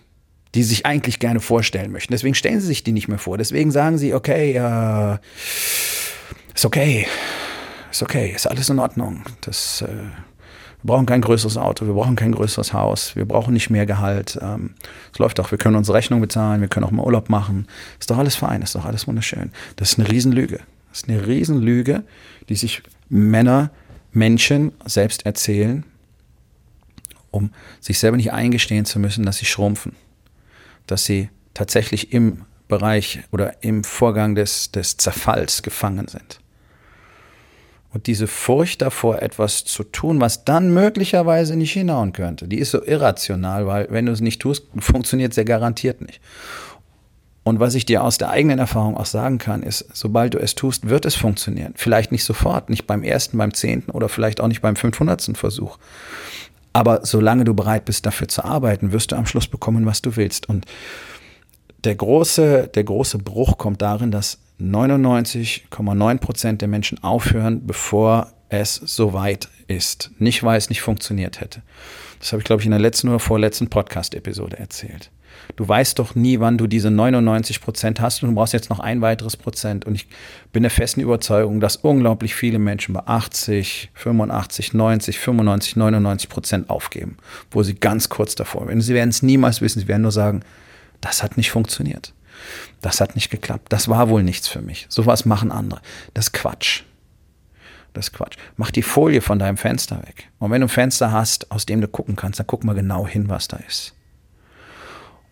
die 0.56 0.64
sie 0.64 0.70
sich 0.70 0.86
eigentlich 0.88 1.20
gerne 1.20 1.40
vorstellen 1.40 1.92
möchten. 1.92 2.14
Deswegen 2.14 2.34
stellen 2.34 2.60
sie 2.60 2.68
sich 2.68 2.84
die 2.84 2.92
nicht 2.92 3.08
mehr 3.08 3.20
vor. 3.20 3.38
Deswegen 3.38 3.72
sagen 3.72 4.00
sie, 4.00 4.16
okay, 4.16 4.54
äh, 4.54 5.18
ist 6.56 6.66
okay, 6.66 7.06
ist 7.92 8.02
okay, 8.02 8.34
ist 8.36 8.48
alles 8.48 8.70
in 8.70 8.80
Ordnung. 8.80 9.24
Das, 9.42 9.84
äh, 9.84 9.88
wir 10.84 10.88
brauchen 10.90 11.06
kein 11.06 11.22
größeres 11.22 11.56
Auto, 11.56 11.86
wir 11.86 11.94
brauchen 11.94 12.18
kein 12.18 12.34
größeres 12.34 12.74
Haus, 12.74 13.16
wir 13.16 13.26
brauchen 13.26 13.54
nicht 13.54 13.70
mehr 13.70 13.86
Gehalt. 13.86 14.38
Ähm, 14.42 14.76
es 15.14 15.20
läuft 15.20 15.40
doch, 15.40 15.50
wir 15.50 15.58
können 15.58 15.78
unsere 15.78 15.98
Rechnung 15.98 16.20
bezahlen, 16.20 16.60
wir 16.60 16.68
können 16.68 16.86
auch 16.86 16.92
mal 16.92 17.06
Urlaub 17.06 17.30
machen. 17.30 17.68
Ist 18.00 18.12
doch 18.12 18.18
alles 18.18 18.36
fein, 18.36 18.62
ist 18.62 18.76
doch 18.76 18.84
alles 18.84 19.08
wunderschön. 19.08 19.52
Das 19.78 19.94
ist 19.94 20.00
eine 20.00 20.12
Riesenlüge. 20.12 20.60
Das 20.90 21.04
ist 21.04 21.10
eine 21.10 21.26
Riesenlüge, 21.26 22.04
die 22.50 22.56
sich 22.56 22.84
Männer, 23.08 23.72
Menschen 24.12 24.74
selbst 24.86 25.26
erzählen, 25.26 25.86
um 27.32 27.52
sich 27.80 27.98
selber 27.98 28.18
nicht 28.18 28.34
eingestehen 28.34 28.86
zu 28.86 29.00
müssen, 29.00 29.26
dass 29.26 29.38
sie 29.38 29.46
schrumpfen, 29.46 29.96
dass 30.86 31.06
sie 31.06 31.30
tatsächlich 31.54 32.14
im 32.14 32.42
Bereich 32.68 33.24
oder 33.32 33.64
im 33.64 33.84
Vorgang 33.84 34.36
des, 34.36 34.72
des 34.72 34.98
Zerfalls 34.98 35.64
gefangen 35.64 36.08
sind. 36.08 36.43
Und 37.94 38.08
diese 38.08 38.26
Furcht 38.26 38.82
davor, 38.82 39.22
etwas 39.22 39.66
zu 39.66 39.84
tun, 39.84 40.20
was 40.20 40.46
dann 40.46 40.74
möglicherweise 40.74 41.56
nicht 41.56 41.74
hinhauen 41.74 42.12
könnte, 42.12 42.48
die 42.48 42.58
ist 42.58 42.72
so 42.72 42.84
irrational, 42.84 43.68
weil 43.68 43.88
wenn 43.92 44.08
du 44.08 44.12
es 44.12 44.20
nicht 44.20 44.42
tust, 44.42 44.66
funktioniert 44.80 45.32
es 45.32 45.38
ja 45.38 45.44
garantiert 45.44 46.02
nicht. 46.02 46.20
Und 47.44 47.60
was 47.60 47.76
ich 47.76 47.86
dir 47.86 48.04
aus 48.04 48.18
der 48.18 48.30
eigenen 48.30 48.58
Erfahrung 48.58 48.96
auch 48.96 49.06
sagen 49.06 49.38
kann, 49.38 49.64
ist, 49.64 49.86
sobald 49.94 50.34
du 50.34 50.40
es 50.40 50.56
tust, 50.56 50.90
wird 50.90 51.06
es 51.06 51.16
funktionieren. 51.16 51.74
Vielleicht 51.76 52.12
nicht 52.12 52.24
sofort, 52.24 52.70
nicht 52.70 52.88
beim 52.88 53.04
ersten, 53.04 53.38
beim 53.38 53.54
zehnten 53.54 53.92
oder 53.92 54.08
vielleicht 54.08 54.40
auch 54.40 54.48
nicht 54.48 54.62
beim 54.62 54.78
fünfhundertsten 54.78 55.36
Versuch. 55.36 55.78
Aber 56.72 57.06
solange 57.06 57.44
du 57.44 57.54
bereit 57.54 57.86
bist, 57.86 58.06
dafür 58.06 58.30
zu 58.30 58.44
arbeiten, 58.46 58.94
wirst 58.94 59.12
du 59.12 59.18
am 59.18 59.26
Schluss 59.26 59.48
bekommen, 59.48 59.86
was 59.86 60.02
du 60.02 60.16
willst. 60.16 60.48
Und 60.48 60.66
der 61.84 61.96
große, 61.96 62.70
der 62.74 62.84
große 62.86 63.18
Bruch 63.18 63.58
kommt 63.58 63.82
darin, 63.82 64.10
dass 64.10 64.40
99,9 64.60 66.18
Prozent 66.20 66.62
der 66.62 66.68
Menschen 66.68 67.04
aufhören, 67.04 67.66
bevor 67.66 68.32
es 68.50 68.76
soweit 68.76 69.50
ist. 69.68 70.12
Nicht, 70.20 70.44
weil 70.44 70.58
es 70.58 70.70
nicht 70.70 70.82
funktioniert 70.82 71.42
hätte. 71.42 71.62
Das 72.20 72.32
habe 72.32 72.42
ich, 72.42 72.46
glaube 72.46 72.62
ich, 72.62 72.66
in 72.66 72.72
der 72.72 72.80
letzten 72.80 73.10
oder 73.10 73.20
vorletzten 73.20 73.70
Podcast-Episode 73.70 74.58
erzählt. 74.58 75.12
Du 75.56 75.68
weißt 75.68 76.00
doch 76.00 76.16
nie, 76.16 76.40
wann 76.40 76.58
du 76.58 76.68
diese 76.68 76.90
99 76.90 77.62
Prozent 77.62 78.00
hast 78.00 78.24
und 78.24 78.30
du 78.30 78.36
brauchst 78.36 78.54
jetzt 78.54 78.70
noch 78.70 78.80
ein 78.80 79.02
weiteres 79.02 79.36
Prozent. 79.36 79.86
Und 79.86 79.96
ich 79.96 80.08
bin 80.52 80.64
der 80.64 80.70
festen 80.70 81.02
Überzeugung, 81.02 81.60
dass 81.60 81.76
unglaublich 81.76 82.36
viele 82.36 82.60
Menschen 82.60 82.94
bei 82.94 83.02
80, 83.06 83.92
85, 83.94 84.74
90, 84.74 85.20
95, 85.20 85.76
99 85.76 86.30
Prozent 86.30 86.70
aufgeben, 86.70 87.18
wo 87.52 87.64
sie 87.64 87.76
ganz 87.76 88.10
kurz 88.10 88.36
davor 88.36 88.68
sind. 88.68 88.82
Sie 88.82 88.94
werden 88.94 89.10
es 89.10 89.22
niemals 89.22 89.62
wissen. 89.62 89.80
Sie 89.80 89.88
werden 89.88 90.04
nur 90.04 90.12
sagen, 90.12 90.44
das 91.02 91.24
hat 91.24 91.38
nicht 91.38 91.52
funktioniert. 91.52 92.14
Das 92.82 93.02
hat 93.02 93.16
nicht 93.16 93.30
geklappt. 93.30 93.72
Das 93.72 93.88
war 93.88 94.10
wohl 94.10 94.24
nichts 94.24 94.48
für 94.48 94.62
mich. 94.62 94.86
Sowas 94.90 95.26
machen 95.26 95.52
andere. 95.52 95.82
Das 96.14 96.28
ist 96.28 96.34
Quatsch. 96.34 96.84
Das 97.94 98.08
ist 98.08 98.14
Quatsch. 98.14 98.38
Mach 98.58 98.72
die 98.72 98.82
Folie 98.82 99.22
von 99.22 99.40
deinem 99.40 99.58
Fenster 99.58 100.02
weg. 100.04 100.30
Und 100.40 100.52
wenn 100.52 100.62
du 100.62 100.66
ein 100.66 100.70
Fenster 100.70 101.12
hast, 101.12 101.52
aus 101.52 101.66
dem 101.66 101.80
du 101.82 101.88
gucken 101.88 102.16
kannst, 102.16 102.40
dann 102.40 102.48
guck 102.48 102.64
mal 102.64 102.74
genau 102.74 103.08
hin, 103.08 103.30
was 103.30 103.48
da 103.48 103.58
ist. 103.58 103.94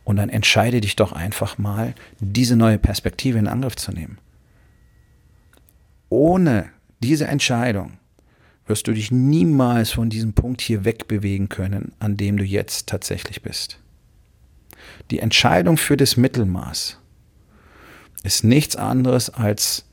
Und 0.04 0.18
dann 0.18 0.30
entscheide 0.30 0.82
dich 0.82 0.96
doch 0.96 1.12
einfach 1.12 1.58
mal, 1.58 1.94
diese 2.20 2.56
neue 2.56 2.78
Perspektive 2.78 3.38
in 3.38 3.48
Angriff 3.48 3.76
zu 3.76 3.92
nehmen. 3.92 4.18
Ohne 6.10 6.70
diese 7.02 7.28
Entscheidung 7.28 7.98
wirst 8.66 8.88
du 8.88 8.94
dich 8.94 9.12
niemals 9.12 9.92
von 9.92 10.10
diesem 10.10 10.34
Punkt 10.34 10.62
hier 10.62 10.86
wegbewegen 10.86 11.50
können, 11.50 11.94
an 12.00 12.18
dem 12.18 12.38
du 12.38 12.44
jetzt 12.44 12.88
tatsächlich 12.88 13.42
bist. 13.42 13.80
Die 15.10 15.20
Entscheidung 15.20 15.78
für 15.78 15.98
das 15.98 16.18
Mittelmaß 16.18 17.01
ist 18.24 18.44
nichts 18.44 18.76
anderes 18.76 19.30
als 19.30 19.86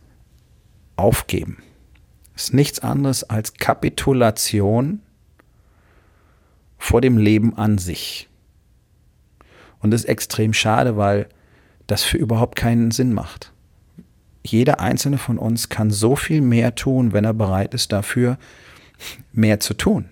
aufgeben. 0.97 1.63
Ist 2.37 2.55
nichts 2.55 2.81
anderes 2.81 3.25
als 3.25 3.55
Kapitulation 3.55 5.01
vor 6.77 7.01
dem 7.01 7.19
Leben 7.19 7.57
an 7.57 7.79
sich. 7.79 8.29
Und 9.81 9.91
das 9.91 10.03
ist 10.03 10.09
extrem 10.09 10.53
schade, 10.53 10.97
weil 10.97 11.29
das 11.87 12.05
für 12.05 12.19
überhaupt 12.19 12.57
keinen 12.57 12.91
Sinn 12.91 13.13
macht. 13.13 13.53
Jeder 14.45 14.81
einzelne 14.81 15.19
von 15.19 15.39
uns 15.39 15.69
kann 15.69 15.91
so 15.91 16.17
viel 16.17 16.41
mehr 16.41 16.75
tun, 16.75 17.13
wenn 17.13 17.25
er 17.25 17.35
bereit 17.35 17.75
ist, 17.75 17.93
dafür 17.93 18.39
mehr 19.33 19.61
zu 19.61 19.75
tun. 19.75 20.09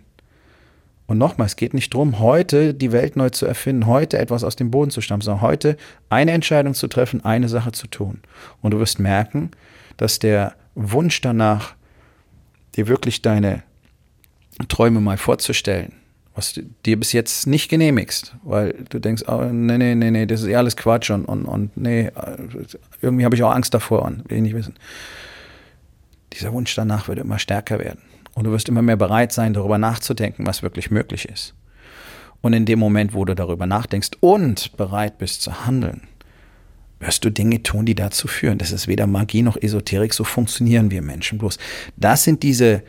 Und 1.07 1.19
nochmal, 1.19 1.47
es 1.47 1.57
geht 1.57 1.73
nicht 1.73 1.95
darum, 1.95 2.19
heute 2.19 2.75
die 2.75 2.90
Welt 2.90 3.16
neu 3.16 3.31
zu 3.31 3.47
erfinden, 3.47 3.87
heute 3.87 4.19
etwas 4.19 4.42
aus 4.42 4.57
dem 4.57 4.71
Boden 4.71 4.90
zu 4.90 5.01
stampfen, 5.01 5.27
sondern 5.27 5.42
heute 5.42 5.77
eine 6.09 6.33
Entscheidung 6.33 6.75
zu 6.75 6.88
treffen, 6.88 7.25
eine 7.25 7.49
Sache 7.49 7.73
zu 7.73 7.87
tun. 7.87 8.21
Und 8.61 8.73
du 8.73 8.81
wirst 8.81 8.99
merken, 8.99 9.53
dass 9.97 10.19
der 10.19 10.55
Wunsch 10.75 11.21
danach, 11.21 11.75
dir 12.75 12.88
wirklich 12.88 13.23
deine 13.23 13.62
Träume 14.69 15.01
mal 15.01 15.16
vorzustellen, 15.16 15.92
was 16.35 16.53
du 16.53 16.62
dir 16.85 16.99
bis 16.99 17.12
jetzt 17.12 17.47
nicht 17.47 17.71
genehmigst, 17.71 18.35
weil 18.42 18.75
du 18.90 18.99
denkst, 18.99 19.25
oh, 19.27 19.45
nee, 19.45 19.79
nee, 19.79 19.95
nee, 19.95 20.11
nee, 20.11 20.27
das 20.27 20.42
ist 20.42 20.49
eh 20.49 20.57
alles 20.57 20.77
Quatsch 20.77 21.11
und, 21.11 21.25
und, 21.25 21.47
und 21.47 21.75
nee, 21.77 22.11
irgendwie 23.01 23.25
habe 23.25 23.35
ich 23.35 23.42
auch 23.42 23.55
Angst 23.55 23.73
davor 23.73 24.03
und 24.03 24.29
will 24.29 24.38
ich 24.38 24.42
nicht 24.42 24.55
wissen. 24.55 24.75
Dieser 26.35 26.53
Wunsch 26.53 26.75
danach 26.75 27.09
wird 27.09 27.19
immer 27.19 27.38
stärker 27.38 27.79
werden. 27.79 28.03
Und 28.37 28.44
du 28.44 28.53
wirst 28.53 28.68
immer 28.68 28.83
mehr 28.83 28.96
bereit 28.96 29.33
sein, 29.33 29.55
darüber 29.55 29.79
nachzudenken, 29.79 30.46
was 30.46 30.62
wirklich 30.62 30.90
möglich 30.90 31.27
ist. 31.27 31.55
Und 32.42 32.53
in 32.53 32.66
dem 32.66 32.79
Moment, 32.79 33.14
wo 33.14 33.25
du 33.25 33.35
darüber 33.35 33.66
nachdenkst 33.66 34.11
und 34.20 34.77
bereit 34.77 35.16
bist 35.16 35.40
zu 35.40 35.64
handeln, 35.64 36.03
wirst 37.01 37.25
du 37.25 37.31
Dinge 37.31 37.62
tun, 37.62 37.87
die 37.87 37.94
dazu 37.94 38.29
führen. 38.29 38.59
Das 38.59 38.72
ist 38.72 38.88
weder 38.88 39.07
Magie 39.07 39.40
noch 39.40 39.57
Esoterik, 39.57 40.12
so 40.12 40.22
funktionieren 40.22 40.90
wir 40.90 41.01
Menschen 41.01 41.38
bloß. 41.38 41.57
Das 41.96 42.25
sind 42.25 42.42
diese, 42.42 42.83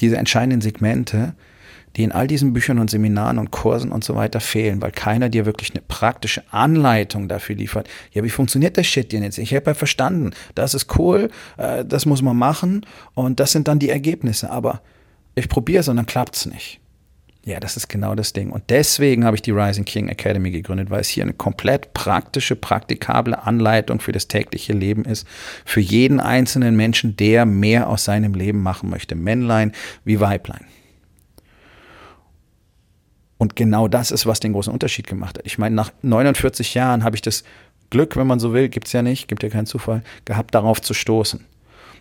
diese 0.00 0.16
entscheidenden 0.16 0.60
Segmente, 0.60 1.36
die 1.96 2.04
in 2.04 2.12
all 2.12 2.26
diesen 2.26 2.52
Büchern 2.52 2.78
und 2.78 2.90
Seminaren 2.90 3.38
und 3.38 3.50
Kursen 3.50 3.90
und 3.90 4.04
so 4.04 4.14
weiter 4.14 4.40
fehlen, 4.40 4.82
weil 4.82 4.92
keiner 4.92 5.28
dir 5.28 5.46
wirklich 5.46 5.70
eine 5.70 5.82
praktische 5.82 6.42
Anleitung 6.50 7.28
dafür 7.28 7.56
liefert. 7.56 7.88
Ja, 8.12 8.22
wie 8.22 8.30
funktioniert 8.30 8.76
das 8.76 8.86
Shit 8.86 9.12
denn 9.12 9.22
jetzt? 9.22 9.38
Ich 9.38 9.54
habe 9.54 9.70
ja 9.70 9.74
verstanden, 9.74 10.32
das 10.54 10.74
ist 10.74 10.98
cool, 10.98 11.30
äh, 11.56 11.84
das 11.84 12.06
muss 12.06 12.22
man 12.22 12.36
machen 12.36 12.84
und 13.14 13.40
das 13.40 13.52
sind 13.52 13.68
dann 13.68 13.78
die 13.78 13.90
Ergebnisse. 13.90 14.50
Aber 14.50 14.82
ich 15.34 15.48
probiere 15.48 15.80
es 15.80 15.88
und 15.88 15.96
dann 15.96 16.06
klappt 16.06 16.36
es 16.36 16.46
nicht. 16.46 16.80
Ja, 17.46 17.60
das 17.60 17.76
ist 17.76 17.88
genau 17.88 18.16
das 18.16 18.32
Ding. 18.32 18.50
Und 18.50 18.64
deswegen 18.70 19.24
habe 19.24 19.36
ich 19.36 19.42
die 19.42 19.52
Rising 19.52 19.84
King 19.84 20.08
Academy 20.08 20.50
gegründet, 20.50 20.90
weil 20.90 21.00
es 21.00 21.08
hier 21.08 21.22
eine 21.22 21.32
komplett 21.32 21.94
praktische, 21.94 22.56
praktikable 22.56 23.40
Anleitung 23.44 24.00
für 24.00 24.10
das 24.10 24.26
tägliche 24.26 24.72
Leben 24.72 25.04
ist. 25.04 25.28
Für 25.64 25.80
jeden 25.80 26.18
einzelnen 26.18 26.74
Menschen, 26.74 27.16
der 27.16 27.46
mehr 27.46 27.88
aus 27.88 28.04
seinem 28.04 28.34
Leben 28.34 28.64
machen 28.64 28.90
möchte. 28.90 29.14
Männlein 29.14 29.70
wie 30.04 30.18
Weiblein. 30.18 30.64
Und 33.38 33.56
genau 33.56 33.88
das 33.88 34.10
ist, 34.10 34.26
was 34.26 34.40
den 34.40 34.52
großen 34.52 34.72
Unterschied 34.72 35.06
gemacht 35.06 35.38
hat. 35.38 35.46
Ich 35.46 35.58
meine, 35.58 35.74
nach 35.74 35.92
49 36.02 36.74
Jahren 36.74 37.04
habe 37.04 37.16
ich 37.16 37.22
das 37.22 37.44
Glück, 37.90 38.16
wenn 38.16 38.26
man 38.26 38.40
so 38.40 38.52
will, 38.52 38.68
gibt 38.68 38.86
es 38.86 38.92
ja 38.92 39.02
nicht, 39.02 39.28
gibt 39.28 39.42
ja 39.42 39.48
keinen 39.48 39.66
Zufall, 39.66 40.02
gehabt, 40.24 40.54
darauf 40.54 40.80
zu 40.80 40.94
stoßen. 40.94 41.44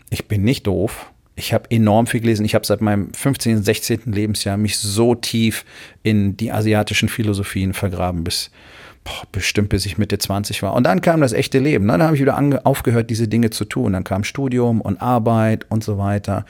Ich 0.10 0.28
bin 0.28 0.44
nicht 0.44 0.66
doof. 0.68 1.12
Ich 1.36 1.54
habe 1.54 1.70
enorm 1.70 2.08
viel 2.08 2.22
gelesen. 2.22 2.46
Ich 2.46 2.56
habe 2.56 2.66
seit 2.66 2.80
meinem 2.80 3.14
15., 3.14 3.62
16. 3.62 4.00
Lebensjahr 4.06 4.56
mich 4.56 4.78
so 4.80 5.16
tief 5.16 5.66
in 6.02 6.38
die 6.38 6.52
asiatischen 6.52 7.10
Philosophien 7.10 7.74
vergraben, 7.74 8.24
bis 8.24 8.52
boah, 9.04 9.24
bestimmt 9.32 9.70
bis 9.70 9.86
ich 9.86 9.98
Mitte 9.98 10.18
20 10.18 10.64
war. 10.64 10.74
Und 10.74 10.84
dann 10.84 11.02
kam 11.02 11.20
das 11.22 11.34
echte 11.34 11.60
Leben. 11.60 11.88
Dann 11.88 12.02
habe 12.02 12.16
ich 12.16 12.22
wieder 12.22 12.38
aufgehört, 12.66 13.10
diese 13.10 13.28
Dinge 13.28 13.50
zu 13.50 13.66
tun. 13.66 13.94
Dann 13.94 14.06
kam 14.06 14.24
Studium 14.24 14.80
und 14.80 15.02
Arbeit 15.02 15.66
und 15.70 15.84
so 15.84 15.98
weiter. 15.98 16.46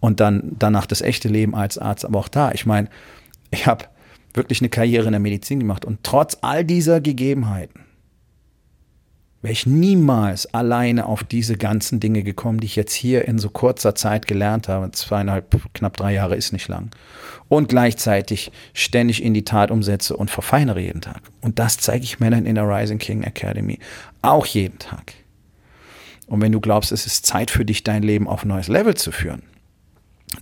Und 0.00 0.20
dann 0.20 0.52
danach 0.58 0.86
das 0.86 1.02
echte 1.02 1.28
Leben 1.28 1.54
als 1.54 1.76
Arzt. 1.76 2.06
Aber 2.06 2.18
auch 2.18 2.28
da, 2.28 2.52
ich 2.52 2.64
meine, 2.64 2.88
ich 3.50 3.66
habe 3.66 3.84
wirklich 4.34 4.60
eine 4.60 4.68
Karriere 4.68 5.06
in 5.06 5.12
der 5.12 5.20
Medizin 5.20 5.60
gemacht. 5.60 5.84
Und 5.84 6.00
trotz 6.02 6.36
all 6.42 6.64
dieser 6.64 7.00
Gegebenheiten 7.00 7.84
wäre 9.40 9.52
ich 9.52 9.66
niemals 9.66 10.52
alleine 10.54 11.06
auf 11.06 11.22
diese 11.22 11.56
ganzen 11.56 12.00
Dinge 12.00 12.22
gekommen, 12.22 12.60
die 12.60 12.66
ich 12.66 12.76
jetzt 12.76 12.94
hier 12.94 13.28
in 13.28 13.38
so 13.38 13.50
kurzer 13.50 13.94
Zeit 13.94 14.26
gelernt 14.26 14.68
habe. 14.68 14.90
Zweieinhalb, 14.90 15.74
knapp 15.74 15.96
drei 15.96 16.14
Jahre 16.14 16.34
ist 16.34 16.52
nicht 16.52 16.66
lang. 16.68 16.90
Und 17.48 17.68
gleichzeitig 17.68 18.50
ständig 18.72 19.22
in 19.22 19.34
die 19.34 19.44
Tat 19.44 19.70
umsetze 19.70 20.16
und 20.16 20.30
verfeinere 20.30 20.80
jeden 20.80 21.02
Tag. 21.02 21.20
Und 21.42 21.58
das 21.58 21.76
zeige 21.76 22.04
ich 22.04 22.20
Männern 22.20 22.46
in 22.46 22.54
der 22.54 22.66
Rising 22.66 22.98
King 22.98 23.22
Academy 23.22 23.78
auch 24.22 24.46
jeden 24.46 24.78
Tag. 24.78 25.12
Und 26.26 26.40
wenn 26.40 26.52
du 26.52 26.60
glaubst, 26.60 26.90
es 26.90 27.04
ist 27.04 27.26
Zeit 27.26 27.50
für 27.50 27.66
dich, 27.66 27.84
dein 27.84 28.02
Leben 28.02 28.26
auf 28.26 28.44
ein 28.44 28.48
neues 28.48 28.68
Level 28.68 28.94
zu 28.94 29.12
führen, 29.12 29.42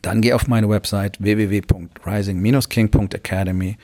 dann 0.00 0.22
geh 0.22 0.32
auf 0.32 0.48
meine 0.48 0.68
Website 0.68 1.22
www.rising-king.academy. 1.22 3.76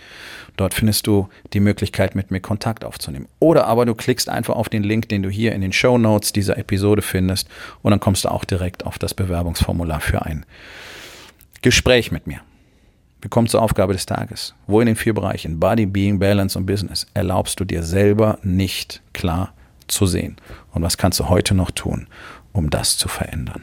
Dort 0.57 0.75
findest 0.75 1.07
du 1.07 1.29
die 1.53 1.61
Möglichkeit, 1.61 2.15
mit 2.15 2.31
mir 2.31 2.41
Kontakt 2.41 2.85
aufzunehmen. 2.85 3.29
Oder 3.39 3.67
aber 3.67 3.87
du 3.87 3.95
klickst 3.95 4.29
einfach 4.29 4.57
auf 4.57 4.69
den 4.69 4.83
Link, 4.83 5.09
den 5.09 5.23
du 5.23 5.29
hier 5.29 5.53
in 5.53 5.61
den 5.61 5.73
Show 5.73 5.99
Notes 5.99 6.33
dieser 6.33 6.59
Episode 6.59 7.03
findest 7.03 7.49
und 7.83 7.91
dann 7.91 8.01
kommst 8.01 8.25
du 8.25 8.31
auch 8.31 8.45
direkt 8.45 8.87
auf 8.87 8.99
das 8.99 9.15
Bewerbungsformular 9.15 10.01
für 10.01 10.23
ein 10.23 10.45
Gespräch 11.63 12.13
mit 12.13 12.27
mir. 12.27 12.41
Wir 13.21 13.31
kommen 13.31 13.49
zur 13.49 13.63
Aufgabe 13.63 13.93
des 13.93 14.07
Tages. 14.07 14.55
Wo 14.67 14.81
in 14.81 14.87
den 14.87 14.97
vier 14.97 15.13
Bereichen 15.13 15.59
Body, 15.59 15.87
Being, 15.87 16.21
Balance 16.21 16.57
und 16.57 16.67
Business 16.67 17.07
erlaubst 17.15 17.59
du 17.59 17.65
dir 17.65 17.83
selber 17.83 18.39
nicht 18.43 19.03
klar 19.13 19.53
zu 19.89 20.07
sehen? 20.07 20.37
Und 20.73 20.83
was 20.83 20.99
kannst 20.99 21.19
du 21.19 21.29
heute 21.29 21.55
noch 21.55 21.73
tun, 21.73 22.07
um 22.53 22.71
das 22.71 22.97
zu 22.97 23.09
verändern? 23.09 23.63